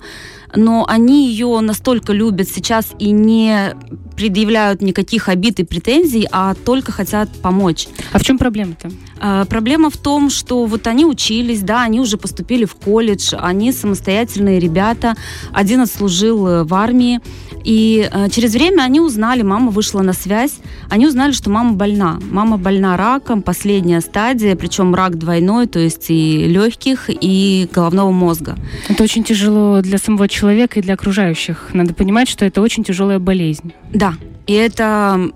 но 0.57 0.87
они 0.89 1.29
ее 1.29 1.61
настолько 1.61 2.13
любят 2.13 2.49
сейчас 2.49 2.93
и 2.99 3.11
не 3.11 3.75
предъявляют 4.17 4.81
никаких 4.81 5.29
обид 5.29 5.61
и 5.61 5.65
претензий, 5.65 6.27
а 6.31 6.55
только 6.55 6.93
хотят 6.93 7.29
помочь. 7.43 7.89
А 8.13 8.19
в 8.19 8.23
чем 8.23 8.39
проблема-то? 8.39 8.91
А, 9.21 9.45
проблема 9.45 9.91
в 9.91 9.97
том, 9.97 10.31
что 10.31 10.67
вот 10.67 10.87
они 10.87 11.05
учились, 11.05 11.61
да, 11.61 11.83
они 11.83 12.01
уже 12.01 12.17
поступили 12.17 12.65
в 12.65 12.75
колледж, 12.75 13.35
они 13.37 13.73
самостоятельные 13.73 14.61
ребята, 14.61 15.15
один 15.53 15.81
отслужил 15.81 16.47
э, 16.47 16.65
в 16.65 16.75
армии, 16.75 17.21
и 17.65 18.09
э, 18.13 18.29
через 18.31 18.53
время 18.53 18.83
они 18.83 19.01
узнали, 19.01 19.43
мама 19.43 19.71
вышла 19.71 20.03
на 20.03 20.13
связь, 20.13 20.53
они 20.91 21.07
узнали, 21.07 21.33
что 21.33 21.51
мама 21.51 21.73
больна. 21.73 22.19
Мама 22.31 22.59
больна 22.59 22.97
раком, 22.97 23.43
последняя 23.43 24.01
стадия, 24.01 24.55
причем 24.55 24.95
рак 24.95 25.19
двойной, 25.19 25.67
то 25.67 25.79
есть 25.79 26.11
и 26.11 26.47
легких, 26.47 27.09
и 27.09 27.69
головного 27.73 28.11
мозга. 28.11 28.57
Это 28.89 29.03
очень 29.03 29.25
тяжело 29.25 29.81
для 29.81 29.99
самого 29.99 30.29
человека 30.29 30.44
и 30.77 30.83
для 30.83 30.95
окружающих. 30.95 31.71
Надо 31.73 31.95
понимать, 31.95 32.29
что 32.29 32.45
это 32.45 32.61
очень 32.61 32.85
тяжелая 32.85 33.19
болезнь. 33.19 33.73
Да, 33.93 34.15
и 34.47 34.53
это 34.55 35.31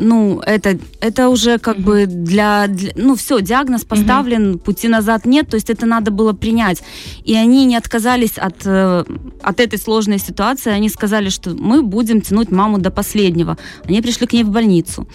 ну, 0.00 0.40
это, 0.40 0.78
это 1.00 1.28
уже 1.28 1.58
как 1.58 1.76
mm-hmm. 1.76 1.82
бы 1.82 2.06
для, 2.06 2.66
для... 2.66 2.92
Ну, 2.96 3.14
все, 3.14 3.40
диагноз 3.40 3.84
поставлен, 3.84 4.54
mm-hmm. 4.54 4.58
пути 4.58 4.88
назад 4.88 5.26
нет, 5.26 5.48
то 5.48 5.56
есть 5.56 5.70
это 5.70 5.86
надо 5.86 6.10
было 6.10 6.32
принять. 6.32 6.82
И 7.24 7.34
они 7.34 7.66
не 7.66 7.76
отказались 7.76 8.38
от, 8.38 8.62
э, 8.64 9.04
от 9.42 9.60
этой 9.60 9.78
сложной 9.78 10.18
ситуации, 10.18 10.72
они 10.72 10.88
сказали, 10.88 11.28
что 11.28 11.50
мы 11.50 11.82
будем 11.82 12.20
тянуть 12.20 12.50
маму 12.50 12.78
до 12.78 12.90
последнего. 12.90 13.56
Они 13.84 14.00
пришли 14.00 14.26
к 14.26 14.32
ней 14.32 14.44
в 14.44 14.50
больницу. 14.50 15.06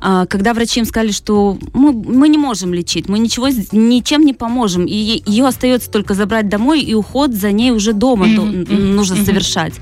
А, 0.00 0.26
когда 0.26 0.54
врачи 0.54 0.80
им 0.80 0.86
сказали, 0.86 1.12
что 1.12 1.58
мы, 1.74 1.92
мы 1.92 2.28
не 2.28 2.38
можем 2.38 2.72
лечить, 2.72 3.08
мы 3.08 3.18
ничего, 3.18 3.48
ничем 3.72 4.24
не 4.24 4.34
поможем, 4.34 4.86
и 4.86 5.22
ее 5.26 5.46
остается 5.46 5.90
только 5.90 6.14
забрать 6.14 6.48
домой, 6.48 6.80
и 6.80 6.94
уход 6.94 7.32
за 7.32 7.52
ней 7.52 7.72
уже 7.72 7.92
дома 7.92 8.26
mm-hmm. 8.26 8.94
нужно 8.94 9.14
mm-hmm. 9.14 9.24
совершать. 9.24 9.74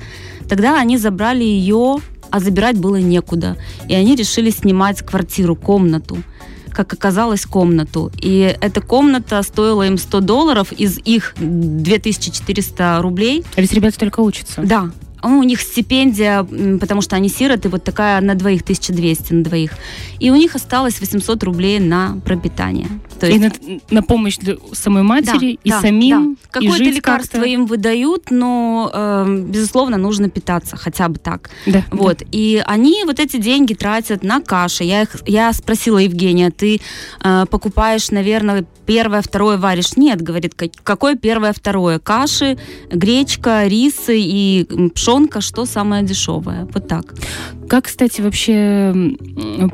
Тогда 0.48 0.80
они 0.80 0.96
забрали 0.96 1.42
ее 1.42 1.98
а 2.30 2.40
забирать 2.40 2.78
было 2.78 2.96
некуда. 2.96 3.56
И 3.88 3.94
они 3.94 4.14
решили 4.14 4.50
снимать 4.50 5.02
квартиру, 5.02 5.56
комнату 5.56 6.18
как 6.76 6.92
оказалось, 6.92 7.46
комнату. 7.46 8.12
И 8.20 8.54
эта 8.60 8.82
комната 8.82 9.42
стоила 9.42 9.86
им 9.86 9.96
100 9.96 10.20
долларов 10.20 10.72
из 10.72 10.98
их 10.98 11.34
2400 11.38 13.00
рублей. 13.00 13.44
А 13.56 13.62
ведь 13.62 13.72
ребята 13.72 13.98
только 13.98 14.20
учатся. 14.20 14.60
Да, 14.62 14.90
у 15.22 15.42
них 15.42 15.60
стипендия, 15.60 16.42
потому 16.80 17.00
что 17.00 17.16
они 17.16 17.28
сироты, 17.28 17.68
вот 17.68 17.84
такая 17.84 18.20
на 18.20 18.34
двоих, 18.34 18.62
1200 18.62 19.32
на 19.32 19.44
двоих. 19.44 19.72
И 20.20 20.30
у 20.30 20.36
них 20.36 20.54
осталось 20.54 21.00
800 21.00 21.42
рублей 21.44 21.80
на 21.80 22.18
пропитание. 22.24 22.88
То 23.18 23.26
есть... 23.26 23.38
И 23.38 23.40
на, 23.40 23.80
на 23.90 24.02
помощь 24.02 24.36
для 24.38 24.56
самой 24.72 25.02
матери, 25.02 25.54
да, 25.54 25.60
и 25.64 25.70
да, 25.70 25.80
самим, 25.80 26.34
да. 26.34 26.60
Какое-то 26.60 26.84
лекарство 26.84 27.42
им 27.42 27.66
выдают, 27.66 28.30
но, 28.30 28.90
э, 28.92 29.44
безусловно, 29.48 29.96
нужно 29.96 30.28
питаться, 30.28 30.76
хотя 30.76 31.08
бы 31.08 31.18
так. 31.18 31.50
Да, 31.66 31.84
вот. 31.90 32.18
Да. 32.18 32.26
И 32.30 32.62
они 32.66 33.04
вот 33.04 33.20
эти 33.20 33.38
деньги 33.38 33.74
тратят 33.74 34.22
на 34.22 34.40
каши. 34.40 34.84
Я, 34.84 35.02
их, 35.02 35.16
я 35.26 35.52
спросила 35.52 35.98
Евгения, 35.98 36.50
ты 36.50 36.80
э, 37.22 37.44
покупаешь, 37.50 38.10
наверное, 38.10 38.66
первое, 38.86 39.22
второе 39.22 39.58
варишь? 39.58 39.96
Нет, 39.96 40.22
говорит, 40.22 40.54
какое 40.82 41.16
первое, 41.16 41.52
второе? 41.52 41.98
Каши, 41.98 42.58
гречка, 42.90 43.66
рисы 43.66 44.18
и 44.18 44.90
пшенка, 45.06 45.40
что 45.40 45.66
самое 45.66 46.02
дешевое. 46.02 46.66
Вот 46.74 46.88
так. 46.88 47.14
Как, 47.68 47.84
кстати, 47.84 48.20
вообще 48.20 48.94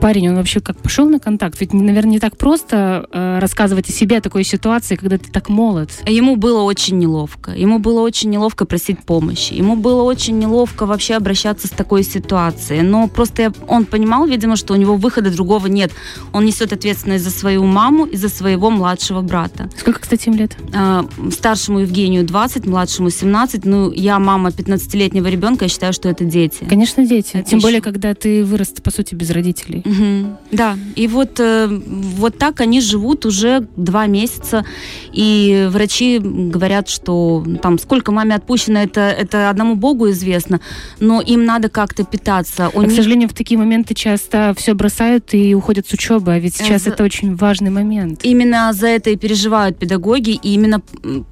парень, 0.01 0.31
он 0.31 0.37
вообще 0.37 0.61
как 0.61 0.77
пошел 0.79 1.09
на 1.09 1.19
контакт? 1.19 1.61
Ведь, 1.61 1.73
наверное, 1.73 2.13
не 2.13 2.21
так 2.21 2.37
просто 2.37 3.07
э, 3.13 3.39
рассказывать 3.39 3.89
о 3.89 3.93
себе 3.93 4.19
о 4.19 4.21
такой 4.21 4.45
ситуации, 4.45 4.97
когда 4.97 5.19
ты 5.19 5.31
так 5.31 5.49
молод. 5.49 5.91
Ему 6.07 6.37
было 6.37 6.63
очень 6.63 6.99
неловко. 6.99 7.51
Ему 7.53 7.79
было 7.79 8.01
очень 8.01 8.31
неловко 8.31 8.65
просить 8.65 9.01
помощи. 9.05 9.53
Ему 9.53 9.77
было 9.77 10.03
очень 10.03 10.39
неловко 10.39 10.87
вообще 10.87 11.15
обращаться 11.15 11.67
с 11.67 11.71
такой 11.71 12.03
ситуацией. 12.03 12.83
Но 12.83 13.09
просто 13.09 13.53
он 13.69 13.85
понимал, 13.85 14.27
видимо, 14.27 14.57
что 14.57 14.75
у 14.75 14.77
него 14.77 14.97
выхода 14.97 15.31
другого 15.31 15.67
нет. 15.67 15.93
Он 16.33 16.45
несет 16.45 16.73
ответственность 16.73 17.25
за 17.25 17.31
свою 17.31 17.65
маму 17.65 18.07
и 18.07 18.17
за 18.17 18.29
своего 18.29 18.71
младшего 18.71 19.21
брата. 19.21 19.69
Сколько, 19.77 20.01
кстати, 20.01 20.29
им 20.29 20.35
лет? 20.35 20.57
Э, 20.75 21.03
старшему 21.31 21.81
Евгению 21.81 22.25
20, 22.25 22.67
младшему 22.67 23.11
17. 23.11 23.65
Ну, 23.65 23.93
я 23.93 24.19
мама 24.19 24.49
15-летнего 24.49 25.27
ребенка, 25.27 25.67
я 25.67 25.69
считаю, 25.69 25.93
что 25.93 26.09
это 26.09 26.25
дети. 26.25 26.65
Конечно, 26.69 27.07
дети. 27.07 27.45
Тем 27.47 27.61
более, 27.61 27.82
когда 27.83 28.15
ты 28.15 28.45
вырос, 28.45 28.69
по 28.83 28.91
сути, 28.91 29.15
без 29.15 29.31
родителей. 29.31 29.83
Угу. 29.85 30.39
Да, 30.53 30.79
и 30.97 31.09
вот, 31.09 31.41
э, 31.41 31.67
вот 31.69 32.39
так 32.39 32.61
они 32.61 32.81
живут 32.81 33.27
уже 33.27 33.67
два 33.77 34.07
месяца, 34.07 34.65
и 35.13 35.69
врачи 35.71 36.19
говорят, 36.19 36.89
что 36.89 37.45
там 37.61 37.79
сколько 37.79 38.13
маме 38.13 38.35
отпущено, 38.35 38.81
это, 38.81 39.01
это 39.01 39.51
одному 39.51 39.75
Богу 39.75 40.11
известно, 40.11 40.61
но 41.01 41.21
им 41.21 41.45
надо 41.45 41.69
как-то 41.69 42.05
питаться. 42.05 42.71
У 42.75 42.81
а, 42.81 42.83
них... 42.85 42.93
К 42.93 42.97
сожалению, 42.97 43.29
в 43.29 43.35
такие 43.35 43.59
моменты 43.59 43.95
часто 43.95 44.55
все 44.57 44.75
бросают 44.75 45.35
и 45.35 45.55
уходят 45.55 45.87
с 45.89 45.93
учебы, 45.93 46.33
а 46.33 46.39
ведь 46.39 46.57
сейчас 46.57 46.85
за... 46.85 46.91
это 46.91 47.05
очень 47.05 47.35
важный 47.37 47.71
момент. 47.71 48.21
Именно 48.23 48.73
за 48.73 48.87
это 48.89 49.11
и 49.11 49.17
переживают 49.17 49.79
педагоги, 49.79 50.31
и 50.31 50.55
именно 50.55 50.83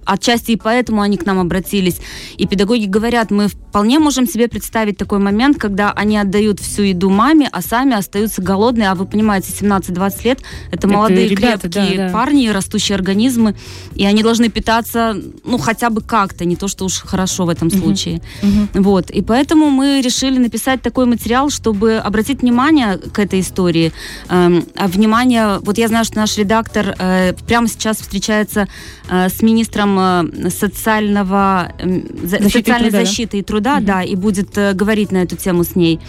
отчасти 0.05 0.53
и 0.53 0.57
поэтому 0.57 1.03
они 1.03 1.17
к 1.17 1.27
нам 1.27 1.39
обратились. 1.39 2.01
И 2.37 2.47
педагоги 2.47 2.87
говорят, 2.87 3.31
мы 3.31 3.49
вполне 3.49 3.99
можем 3.99 4.27
себе 4.27 4.49
представить 4.49 4.97
такой 4.97 5.19
момент, 5.19 5.59
когда 5.59 5.93
они 5.93 6.19
отдают 6.19 6.40
всю 6.61 6.83
еду 6.83 7.11
маме, 7.11 7.49
а 7.53 7.63
сами 7.63 7.95
остаются 7.95 8.43
голодные, 8.43 8.91
а 8.91 8.95
вы 8.95 9.07
понимаете, 9.07 9.53
17-20 9.53 10.25
лет 10.25 10.41
это, 10.69 10.77
это 10.77 10.89
молодые 10.89 11.29
ребята, 11.29 11.69
крепкие 11.69 11.99
да, 11.99 12.07
да. 12.07 12.13
парни, 12.13 12.49
растущие 12.49 12.97
организмы, 12.97 13.55
и 13.95 14.05
они 14.05 14.23
должны 14.23 14.49
питаться, 14.49 15.17
ну, 15.45 15.59
хотя 15.59 15.91
бы 15.91 16.01
как-то, 16.01 16.45
не 16.45 16.57
то, 16.57 16.69
что 16.69 16.85
уж 16.85 17.01
хорошо 17.01 17.45
в 17.45 17.49
этом 17.49 17.69
uh-huh. 17.69 17.81
случае. 17.81 18.23
Uh-huh. 18.43 18.83
Вот, 18.83 19.11
и 19.11 19.23
поэтому 19.23 19.71
мы 19.71 20.01
решили 20.01 20.39
написать 20.39 20.83
такой 20.83 21.07
материал, 21.07 21.51
чтобы 21.51 21.97
обратить 21.97 22.43
внимание 22.43 22.99
к 22.99 23.19
этой 23.19 23.41
истории. 23.41 23.93
Эм, 24.29 24.65
а 24.77 24.89
внимание, 24.89 25.59
вот 25.61 25.79
я 25.79 25.89
знаю, 25.89 26.05
что 26.05 26.17
наш 26.17 26.37
редактор 26.39 26.95
э, 26.99 27.35
прямо 27.47 27.69
сейчас 27.69 27.99
встречается 27.99 28.69
э, 29.09 29.29
с 29.29 29.43
министром 29.43 29.99
э, 29.99 30.51
социального, 30.51 31.73
э, 31.79 32.01
защиты 32.23 32.51
социальной 32.51 32.91
труда, 32.91 33.05
защиты 33.05 33.33
да? 33.33 33.39
и 33.39 33.43
труда, 33.43 33.79
uh-huh. 33.79 33.85
да, 33.85 34.03
и 34.03 34.17
будет 34.17 34.57
э, 34.57 34.73
говорить 34.73 35.13
на 35.13 35.19
эту 35.19 35.37
тему 35.37 35.65
с 35.65 35.77
ней, 35.77 36.01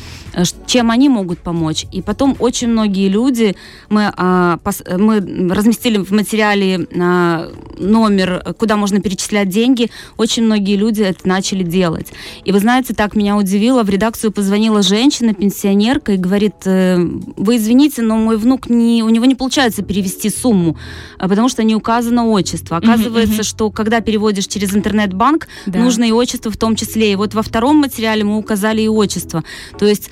чем 0.66 0.92
они 0.92 1.10
могут 1.10 1.40
помочь. 1.40 1.86
И 1.92 2.02
потом 2.02 2.36
очень 2.40 2.70
многие 2.70 3.10
люди, 3.10 3.56
мы, 3.90 4.14
э, 4.16 4.58
пос, 4.64 4.82
мы 4.98 5.20
разместили 5.54 5.98
в 5.98 6.12
материале 6.12 6.88
э, 6.90 7.52
номер, 7.78 8.44
куда 8.58 8.78
можно 8.78 9.02
перечислять 9.02 9.50
деньги, 9.50 9.90
очень 10.18 10.44
многие 10.44 10.76
люди 10.76 11.02
это 11.02 11.28
начали 11.28 11.64
делать. 11.64 12.14
И 12.46 12.52
вы 12.52 12.60
знаете, 12.60 12.94
так 12.94 13.16
меня 13.16 13.36
удивило, 13.38 13.84
в 13.84 13.90
редакцию 13.90 14.32
позвонила 14.32 14.82
женщина, 14.82 15.34
пенсионерка, 15.34 16.14
и 16.14 16.18
говорит, 16.18 16.56
э, 16.66 16.98
вы 17.36 17.58
извините, 17.58 18.02
но 18.02 18.18
мой 18.18 18.38
внук, 18.38 18.70
не, 18.70 19.04
у 19.04 19.10
него 19.10 19.26
не 19.26 19.36
получается 19.36 19.82
перевести 19.84 20.30
сумму, 20.30 20.78
а 21.18 21.28
потому 21.28 21.50
что 21.50 21.64
не 21.64 21.76
указано 21.76 22.28
отчество. 22.30 22.78
Оказывается, 22.78 23.44
что 23.44 23.70
когда 23.72 24.02
переводишь 24.02 24.48
через 24.48 24.76
интернет-банк, 24.76 25.48
да. 25.66 25.80
нужно 25.80 26.06
и 26.06 26.12
отчество 26.12 26.52
в 26.52 26.58
том 26.58 26.76
числе. 26.76 27.14
И 27.14 27.16
вот 27.16 27.34
во 27.34 27.42
втором 27.42 27.78
материале 27.78 28.24
мы 28.24 28.38
указали 28.38 28.82
и 28.82 28.88
отчество. 28.88 29.44
То 29.78 29.86
есть 29.86 30.10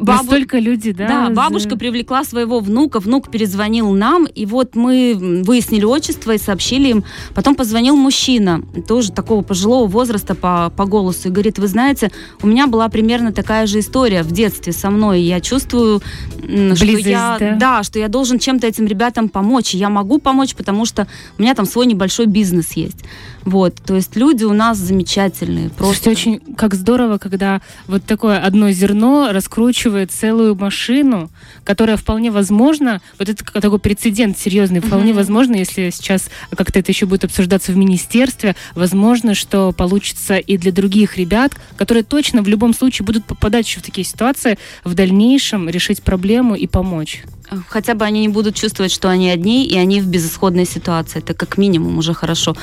бабу... 0.00 0.22
Настолько 0.22 0.58
люди, 0.58 0.92
да? 0.92 1.06
Да, 1.06 1.30
бабушка 1.30 1.70
за... 1.70 1.76
привлекла 1.76 2.24
своего 2.24 2.60
внука, 2.60 3.00
внук 3.00 3.30
перезвонил 3.30 3.90
нам, 3.92 4.26
и 4.26 4.46
вот 4.46 4.74
мы 4.74 5.42
выяснили 5.44 5.84
отчество 5.84 6.32
и 6.32 6.38
сообщили 6.38 6.88
им. 6.88 7.04
Потом 7.34 7.54
позвонил 7.54 7.96
мужчина, 7.96 8.62
тоже 8.86 9.12
такого 9.12 9.42
пожилого 9.42 9.86
возраста 9.86 10.34
по, 10.34 10.72
по 10.76 10.84
голосу, 10.84 11.28
и 11.28 11.30
говорит, 11.30 11.58
вы 11.58 11.68
знаете, 11.68 12.10
у 12.42 12.46
меня 12.46 12.66
была 12.66 12.88
примерно 12.88 13.32
такая 13.32 13.66
же 13.66 13.80
история 13.80 14.22
в 14.22 14.32
детстве 14.32 14.72
со 14.72 14.90
мной. 14.90 15.22
Я 15.22 15.40
чувствую, 15.40 16.02
Близость, 16.42 17.00
что 17.00 17.10
я, 17.10 17.36
да? 17.38 17.56
да, 17.56 17.82
что 17.82 17.98
я 17.98 18.08
должен 18.08 18.38
чем-то 18.38 18.66
этим 18.66 18.86
ребятам 18.86 19.28
помочь. 19.28 19.74
И 19.74 19.78
я 19.78 19.88
могу 19.88 20.18
помочь, 20.18 20.54
потому 20.54 20.84
что 20.84 21.06
у 21.38 21.42
меня 21.42 21.54
там 21.54 21.66
свой 21.66 21.86
небольшой 21.86 22.26
бизнес 22.26 22.72
есть. 22.72 23.04
Вот, 23.46 23.76
то 23.76 23.94
есть 23.94 24.16
люди 24.16 24.42
у 24.42 24.52
нас 24.52 24.76
замечательные. 24.76 25.70
Просто 25.70 26.10
очень 26.10 26.40
как 26.56 26.74
здорово, 26.74 27.18
когда 27.18 27.62
вот 27.86 28.04
такое 28.04 28.40
одно 28.40 28.72
зерно 28.72 29.28
раскручивает 29.30 30.10
целую 30.10 30.56
машину, 30.56 31.30
которая 31.62 31.96
вполне 31.96 32.32
возможно, 32.32 33.00
вот 33.20 33.28
это 33.28 33.44
такой 33.44 33.78
прецедент 33.78 34.36
серьезный, 34.36 34.80
вполне 34.80 35.12
mm-hmm. 35.12 35.14
возможно, 35.14 35.54
если 35.54 35.90
сейчас 35.90 36.28
как-то 36.56 36.80
это 36.80 36.90
еще 36.90 37.06
будет 37.06 37.22
обсуждаться 37.22 37.70
в 37.70 37.76
министерстве, 37.76 38.56
возможно, 38.74 39.36
что 39.36 39.70
получится 39.70 40.38
и 40.38 40.58
для 40.58 40.72
других 40.72 41.16
ребят, 41.16 41.52
которые 41.76 42.02
точно 42.02 42.42
в 42.42 42.48
любом 42.48 42.74
случае 42.74 43.06
будут 43.06 43.26
попадать 43.26 43.68
еще 43.68 43.78
в 43.78 43.84
такие 43.84 44.04
ситуации, 44.04 44.58
в 44.82 44.94
дальнейшем 44.94 45.68
решить 45.68 46.02
проблему 46.02 46.56
и 46.56 46.66
помочь 46.66 47.22
хотя 47.68 47.94
бы 47.94 48.04
они 48.04 48.20
не 48.20 48.28
будут 48.28 48.54
чувствовать, 48.54 48.92
что 48.92 49.08
они 49.08 49.30
одни, 49.30 49.66
и 49.66 49.76
они 49.76 50.00
в 50.00 50.06
безысходной 50.06 50.66
ситуации. 50.66 51.18
Это 51.18 51.34
как 51.34 51.58
минимум 51.58 51.98
уже 51.98 52.14
хорошо. 52.14 52.54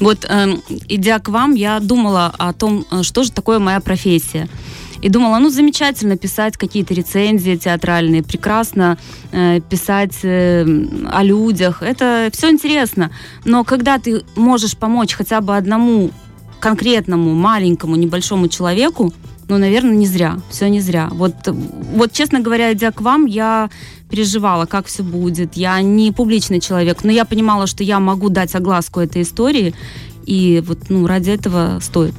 Вот, 0.00 0.24
э, 0.28 0.56
идя 0.88 1.18
к 1.18 1.28
вам, 1.28 1.54
я 1.54 1.80
думала 1.80 2.32
о 2.38 2.52
том, 2.52 2.84
э, 2.90 3.02
что 3.02 3.22
же 3.22 3.32
такое 3.32 3.58
моя 3.58 3.80
профессия. 3.80 4.48
И 5.02 5.08
думала, 5.08 5.38
ну, 5.38 5.50
замечательно 5.50 6.16
писать 6.16 6.56
какие-то 6.56 6.94
рецензии 6.94 7.56
театральные, 7.56 8.22
прекрасно 8.22 8.98
э, 9.32 9.60
писать 9.68 10.18
э, 10.22 10.64
о 11.10 11.24
людях. 11.24 11.82
Это 11.82 12.30
все 12.32 12.50
интересно. 12.50 13.10
Но 13.44 13.64
когда 13.64 13.98
ты 13.98 14.22
можешь 14.36 14.76
помочь 14.76 15.14
хотя 15.14 15.40
бы 15.40 15.56
одному 15.56 16.12
конкретному, 16.60 17.34
маленькому, 17.34 17.96
небольшому 17.96 18.46
человеку, 18.46 19.12
ну, 19.48 19.58
наверное, 19.58 19.96
не 19.96 20.06
зря. 20.06 20.38
Все 20.50 20.68
не 20.70 20.80
зря. 20.80 21.08
Вот, 21.10 21.34
вот, 21.46 22.12
честно 22.12 22.40
говоря, 22.40 22.72
идя 22.72 22.92
к 22.92 23.00
вам, 23.00 23.26
я 23.26 23.70
переживала, 24.12 24.66
как 24.66 24.86
все 24.86 25.02
будет. 25.02 25.56
Я 25.56 25.80
не 25.80 26.12
публичный 26.12 26.60
человек, 26.60 27.02
но 27.02 27.10
я 27.10 27.24
понимала, 27.24 27.66
что 27.66 27.82
я 27.82 27.98
могу 27.98 28.28
дать 28.28 28.54
огласку 28.54 29.00
этой 29.00 29.22
истории, 29.22 29.74
и 30.26 30.62
вот 30.66 30.90
ну, 30.90 31.06
ради 31.06 31.30
этого 31.30 31.78
стоит. 31.80 32.14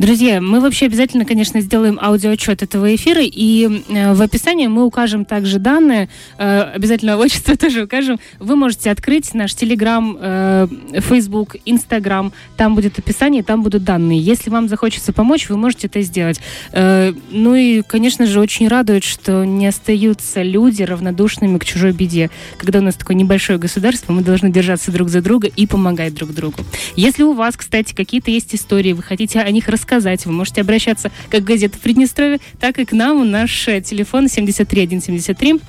Друзья, 0.00 0.40
мы 0.40 0.60
вообще 0.60 0.86
обязательно, 0.86 1.26
конечно, 1.26 1.60
сделаем 1.60 1.98
аудиоотчет 2.00 2.62
этого 2.62 2.94
эфира, 2.94 3.20
и 3.22 3.82
э, 3.90 4.14
в 4.14 4.22
описании 4.22 4.66
мы 4.66 4.86
укажем 4.86 5.26
также 5.26 5.58
данные, 5.58 6.08
э, 6.38 6.72
обязательно 6.74 7.18
отчество 7.18 7.54
тоже 7.58 7.82
укажем. 7.84 8.18
Вы 8.38 8.56
можете 8.56 8.90
открыть 8.90 9.34
наш 9.34 9.54
Телеграм, 9.54 10.16
э, 10.18 10.68
Facebook, 11.00 11.56
Instagram, 11.66 12.32
там 12.56 12.76
будет 12.76 12.98
описание, 12.98 13.42
там 13.42 13.62
будут 13.62 13.84
данные. 13.84 14.18
Если 14.18 14.48
вам 14.48 14.70
захочется 14.70 15.12
помочь, 15.12 15.50
вы 15.50 15.58
можете 15.58 15.86
это 15.86 16.00
сделать. 16.00 16.40
Ну 16.72 17.54
и, 17.54 17.82
конечно 17.82 18.24
же, 18.24 18.40
очень 18.40 18.68
радует, 18.68 19.04
что 19.04 19.44
не 19.44 19.66
остаются 19.66 20.40
люди 20.40 20.82
равнодушными 20.82 21.58
к 21.58 21.64
чужой 21.66 21.92
беде. 21.92 22.30
Когда 22.56 22.78
у 22.78 22.82
нас 22.82 22.94
такое 22.94 23.16
небольшое 23.16 23.58
государство, 23.58 24.14
мы 24.14 24.22
должны 24.22 24.50
держаться 24.50 24.90
друг 24.92 25.10
за 25.10 25.20
друга 25.20 25.48
и 25.48 25.66
помогать 25.66 26.14
друг 26.14 26.32
другу. 26.32 26.64
Если 26.96 27.22
у 27.22 27.34
вас, 27.34 27.56
кстати, 27.56 27.94
какие-то 27.94 28.30
есть 28.30 28.54
истории, 28.54 28.94
вы 28.94 29.02
хотите 29.02 29.40
о 29.40 29.50
них 29.50 29.68
рассказать, 29.68 29.89
рассказать. 29.90 30.24
Вы 30.26 30.32
можете 30.32 30.60
обращаться 30.60 31.10
как 31.30 31.42
к 31.42 31.44
газете 31.44 31.78
Приднестровье, 31.78 32.38
так 32.60 32.78
и 32.78 32.84
к 32.84 32.92
нам. 32.92 33.28
Наш 33.30 33.68
э, 33.68 33.80
телефон 33.80 34.28
73173 34.28 35.60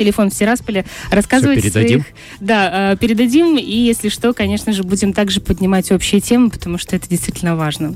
телефон 0.00 0.30
в 0.30 0.34
Тирасполе, 0.34 0.86
рассказывать 1.10 1.60
Все 1.60 1.70
передадим. 1.70 2.00
своих... 2.00 2.14
Да, 2.40 2.92
э, 2.92 2.96
передадим, 2.96 3.58
и 3.58 3.76
если 3.76 4.08
что, 4.08 4.32
конечно 4.32 4.72
же, 4.72 4.82
будем 4.82 5.12
также 5.12 5.42
поднимать 5.42 5.92
общие 5.92 6.22
темы, 6.22 6.48
потому 6.48 6.78
что 6.78 6.96
это 6.96 7.06
действительно 7.08 7.54
важно. 7.54 7.94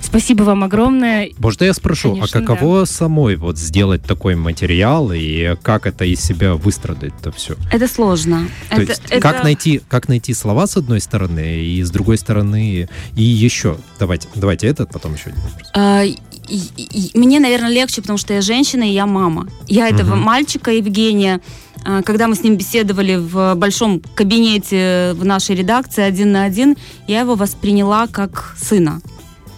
Спасибо 0.00 0.42
вам 0.44 0.64
огромное. 0.64 1.30
Может, 1.36 1.60
я 1.60 1.74
спрошу, 1.74 2.12
а 2.12 2.14
конечно, 2.14 2.40
а 2.40 2.42
каково 2.42 2.80
да. 2.80 2.86
самой 2.86 3.36
вот 3.36 3.58
сделать 3.58 4.02
такой 4.02 4.36
материал, 4.36 5.12
и 5.12 5.54
как 5.62 5.86
это 5.86 6.06
из 6.06 6.20
себя 6.20 6.54
выстрадать-то 6.54 7.30
все? 7.32 7.56
Это 7.70 7.86
сложно. 7.88 8.48
То 8.70 8.76
это, 8.76 8.92
есть, 8.92 9.02
это... 9.10 9.20
Как, 9.20 9.44
найти, 9.44 9.82
как 9.86 10.08
найти 10.08 10.32
слова 10.32 10.66
с 10.66 10.78
одной 10.78 11.00
стороны, 11.00 11.62
и 11.62 11.82
с 11.82 11.90
другой 11.90 12.16
стороны, 12.16 12.88
и 13.14 13.22
еще. 13.22 13.76
Давайте, 13.98 14.28
давайте 14.34 14.66
этот, 14.66 14.90
потом 14.90 15.14
еще 15.14 15.30
один 15.30 15.40
вопрос. 15.42 16.16
И, 16.48 16.60
и, 16.76 17.18
мне, 17.18 17.40
наверное, 17.40 17.70
легче, 17.70 18.00
потому 18.00 18.18
что 18.18 18.34
я 18.34 18.40
женщина, 18.40 18.82
и 18.82 18.92
я 18.92 19.06
мама. 19.06 19.48
Я 19.66 19.88
этого 19.88 20.14
угу. 20.14 20.20
мальчика 20.20 20.70
Евгения 20.70 21.40
а, 21.84 22.02
когда 22.02 22.28
мы 22.28 22.34
с 22.34 22.42
ним 22.42 22.56
беседовали 22.56 23.16
в 23.16 23.54
большом 23.56 24.00
кабинете 24.14 25.12
в 25.14 25.24
нашей 25.24 25.54
редакции 25.54 26.02
один 26.02 26.32
на 26.32 26.44
один, 26.44 26.76
я 27.06 27.20
его 27.20 27.34
восприняла 27.34 28.06
как 28.06 28.54
сына 28.56 29.02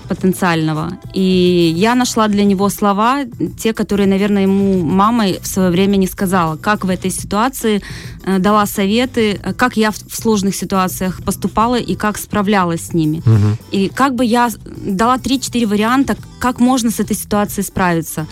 потенциального. 0.09 0.99
И 1.15 1.75
я 1.77 1.95
нашла 1.95 2.29
для 2.29 2.45
него 2.45 2.69
слова, 2.69 3.25
те, 3.59 3.73
которые, 3.73 4.07
наверное, 4.07 4.43
ему 4.43 4.83
мама 4.83 5.25
в 5.41 5.47
свое 5.47 5.71
время 5.71 5.97
не 5.97 6.07
сказала. 6.07 6.57
Как 6.57 6.85
в 6.85 6.91
этой 6.91 7.11
ситуации 7.11 7.83
э, 8.25 8.39
дала 8.39 8.67
советы, 8.67 9.41
э, 9.43 9.53
как 9.53 9.77
я 9.77 9.91
в, 9.91 9.97
в 9.97 10.17
сложных 10.17 10.55
ситуациях 10.55 11.23
поступала 11.25 11.79
и 11.79 11.95
как 11.97 12.19
справлялась 12.19 12.87
с 12.87 12.95
ними. 12.95 13.19
Угу. 13.19 13.59
И 13.73 13.89
как 13.89 14.15
бы 14.15 14.25
я 14.25 14.51
дала 14.67 15.17
3-4 15.17 15.67
варианта, 15.67 16.17
как 16.39 16.61
можно 16.61 16.91
с 16.91 17.01
этой 17.01 17.17
ситуацией 17.17 17.65
справиться. 17.65 18.27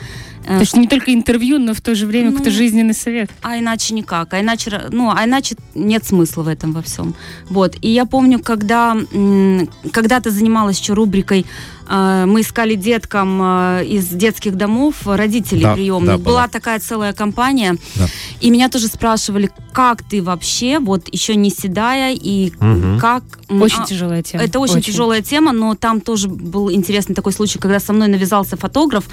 То 0.47 0.61
есть 0.61 0.77
не 0.77 0.87
только 0.87 1.13
интервью, 1.13 1.59
но 1.59 1.75
в 1.75 1.81
то 1.81 1.95
же 1.95 2.07
время 2.07 2.31
ну, 2.31 2.33
какой-то 2.33 2.51
жизненный 2.51 2.95
совет. 2.95 3.31
А 3.43 3.59
иначе 3.59 3.95
никак. 3.95 4.35
А 4.35 4.41
иначе, 4.41 4.83
ну, 4.91 5.11
а 5.11 5.25
иначе 5.25 5.57
нет 5.75 6.05
смысла 6.05 6.43
в 6.43 6.49
этом 6.49 6.73
во 6.73 6.83
всем. 6.83 7.15
Вот. 7.49 7.77
И 7.81 7.91
я 7.91 8.05
помню, 8.05 8.39
когда 8.39 8.97
когда 9.93 10.21
ты 10.21 10.31
занималась 10.31 10.81
еще 10.81 10.93
рубрикой 10.93 11.41
э, 11.41 11.45
мы 11.89 12.41
искали 12.41 12.75
деткам 12.75 13.41
э, 13.43 13.85
из 13.87 14.09
детских 14.09 14.57
домов 14.57 14.95
родителей 15.07 15.63
Да, 15.63 15.75
приемных. 15.75 16.17
да, 16.19 16.19
была 16.19 16.41
была. 16.43 16.49
такая 16.49 16.79
целая 16.81 17.13
компания. 17.13 17.77
Да. 17.97 18.07
И 18.41 18.51
меня 18.51 18.69
тоже 18.69 18.87
спрашивали, 18.87 19.51
как 19.73 20.03
ты 20.03 20.23
вообще, 20.23 20.79
вот 20.79 21.09
еще 21.13 21.37
не 21.37 21.51
седая, 21.51 22.15
и 22.15 22.53
Мгм. 22.61 22.99
как... 22.99 23.23
Очень 23.49 23.83
а, 23.83 23.87
тяжелая 23.87 24.23
тема. 24.23 24.43
это 24.45 24.59
очень, 24.59 24.81
тяжелая 24.81 25.21
тема, 25.23 25.53
но 25.53 25.75
там 25.75 26.01
тоже 26.01 26.29
был 26.29 26.73
интересный 26.73 27.15
такой 27.15 27.33
случай, 27.33 27.59
когда 27.59 27.79
со 27.81 27.93
мной 27.93 28.09
навязался 28.09 28.57
фотограф. 28.57 29.05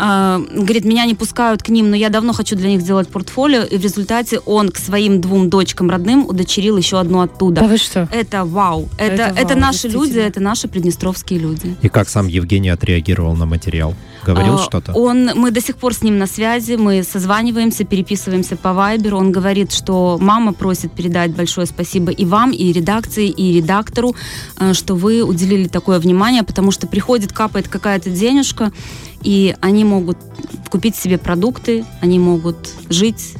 э, 0.00 0.38
говорит, 0.52 0.84
меня 0.84 1.06
не 1.06 1.14
пускают 1.16 1.62
к 1.64 1.70
ним, 1.70 1.90
но 1.90 1.96
я 1.96 2.08
давно 2.08 2.32
хочу 2.32 2.54
для 2.54 2.68
них 2.68 2.80
сделать 2.82 3.08
портфолио. 3.08 3.62
И 3.64 3.76
в 3.78 3.82
результате 3.82 4.38
он 4.46 4.68
к 4.68 4.78
своим 4.78 5.20
двум 5.20 5.50
дочкам 5.50 5.90
родным 5.90 6.24
удочерил 6.24 6.76
еще 6.76 7.00
одну 7.00 7.20
оттуда. 7.20 7.62
Да 7.62 7.66
вы 7.66 7.78
что? 7.78 8.08
Это 8.12 8.44
вау. 8.44 8.88
Это, 8.96 9.22
Это 9.24 9.40
это, 9.40 9.48
вау, 9.54 9.58
наши 9.60 9.88
люди, 9.88 10.18
это 10.18 10.38
наши 10.40 10.68
приднестровские 10.68 11.40
люди. 11.40 11.74
И 11.82 11.88
как 11.88 12.07
сам 12.08 12.26
Евгений 12.28 12.70
отреагировал 12.70 13.34
на 13.34 13.46
материал? 13.46 13.94
Говорил 14.24 14.54
А, 14.54 14.58
что-то? 14.58 14.92
Он, 14.92 15.30
мы 15.34 15.50
до 15.50 15.60
сих 15.60 15.76
пор 15.76 15.94
с 15.94 16.02
ним 16.02 16.18
на 16.18 16.26
связи, 16.26 16.74
мы 16.74 17.02
созваниваемся, 17.02 17.84
переписываемся 17.84 18.56
по 18.56 18.72
Вайберу. 18.72 19.18
Он 19.18 19.32
говорит, 19.32 19.72
что 19.72 20.18
мама 20.20 20.52
просит 20.52 20.92
передать 20.92 21.34
большое 21.34 21.66
спасибо 21.66 22.10
и 22.10 22.24
вам, 22.24 22.52
и 22.52 22.72
редакции, 22.72 23.28
и 23.28 23.58
редактору, 23.58 24.14
э, 24.58 24.72
что 24.72 24.94
вы 24.94 25.22
уделили 25.22 25.68
такое 25.68 25.98
внимание, 25.98 26.42
потому 26.42 26.70
что 26.70 26.86
приходит, 26.86 27.32
капает 27.32 27.68
какая-то 27.68 28.10
денежка, 28.10 28.72
и 29.22 29.54
они 29.60 29.84
могут 29.84 30.18
купить 30.70 30.96
себе 30.96 31.18
продукты, 31.18 31.84
они 32.00 32.18
могут 32.18 32.56
жить, 32.88 33.34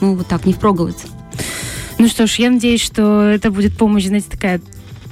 ну, 0.00 0.14
вот 0.16 0.26
так, 0.26 0.46
не 0.46 0.52
впроголодь. 0.52 0.96
Ну 1.98 2.08
что 2.08 2.26
ж, 2.26 2.36
я 2.36 2.50
надеюсь, 2.50 2.82
что 2.82 3.22
это 3.22 3.50
будет 3.50 3.76
помощь, 3.78 4.06
знаете, 4.06 4.28
такая 4.30 4.60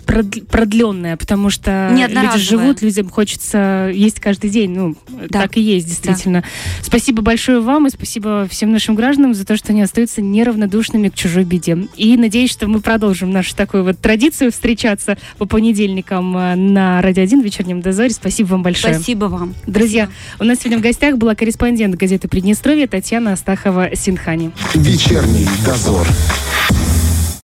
продленная, 0.05 1.17
потому 1.17 1.51
что 1.51 1.91
люди 1.93 2.39
живут, 2.39 2.83
людям 2.83 3.09
хочется 3.09 3.91
есть 3.93 4.21
каждый 4.21 4.51
день. 4.51 4.71
Ну, 4.71 4.97
Да. 5.29 5.43
так 5.43 5.57
и 5.57 5.61
есть, 5.61 5.87
действительно. 5.87 6.45
Спасибо 6.83 7.23
большое 7.23 7.61
вам 7.61 7.87
и 7.87 7.91
спасибо 7.91 8.47
всем 8.51 8.73
нашим 8.73 8.95
гражданам 8.95 9.35
за 9.35 9.45
то, 9.45 9.57
что 9.57 9.73
они 9.73 9.83
остаются 9.83 10.23
неравнодушными 10.23 11.09
к 11.09 11.15
чужой 11.15 11.45
беде. 11.45 11.89
И 11.97 12.17
надеюсь, 12.17 12.51
что 12.51 12.67
мы 12.67 12.81
продолжим 12.81 13.31
нашу 13.31 13.55
такую 13.57 13.85
вот 13.85 13.99
традицию 13.99 14.53
встречаться 14.53 15.17
по 15.39 15.47
понедельникам 15.47 16.37
э, 16.37 16.55
на 16.55 17.01
Радио 17.03 17.23
1 17.23 17.41
в 17.43 17.45
вечернем 17.45 17.81
дозоре. 17.81 18.11
Спасибо 18.11 18.49
вам 18.49 18.63
большое. 18.63 18.95
Спасибо 18.95 19.27
вам. 19.27 19.55
Друзья, 19.67 20.09
у 20.39 20.45
нас 20.45 20.59
сегодня 20.59 20.79
в 20.79 20.83
гостях 20.83 21.17
была 21.17 21.35
корреспондент 21.35 21.95
газеты 21.97 22.29
«Приднестровье» 22.29 22.87
Татьяна 22.87 23.33
Астахова-Синхани. 23.33 24.53
Вечерний 24.75 25.49
дозор. 25.65 26.07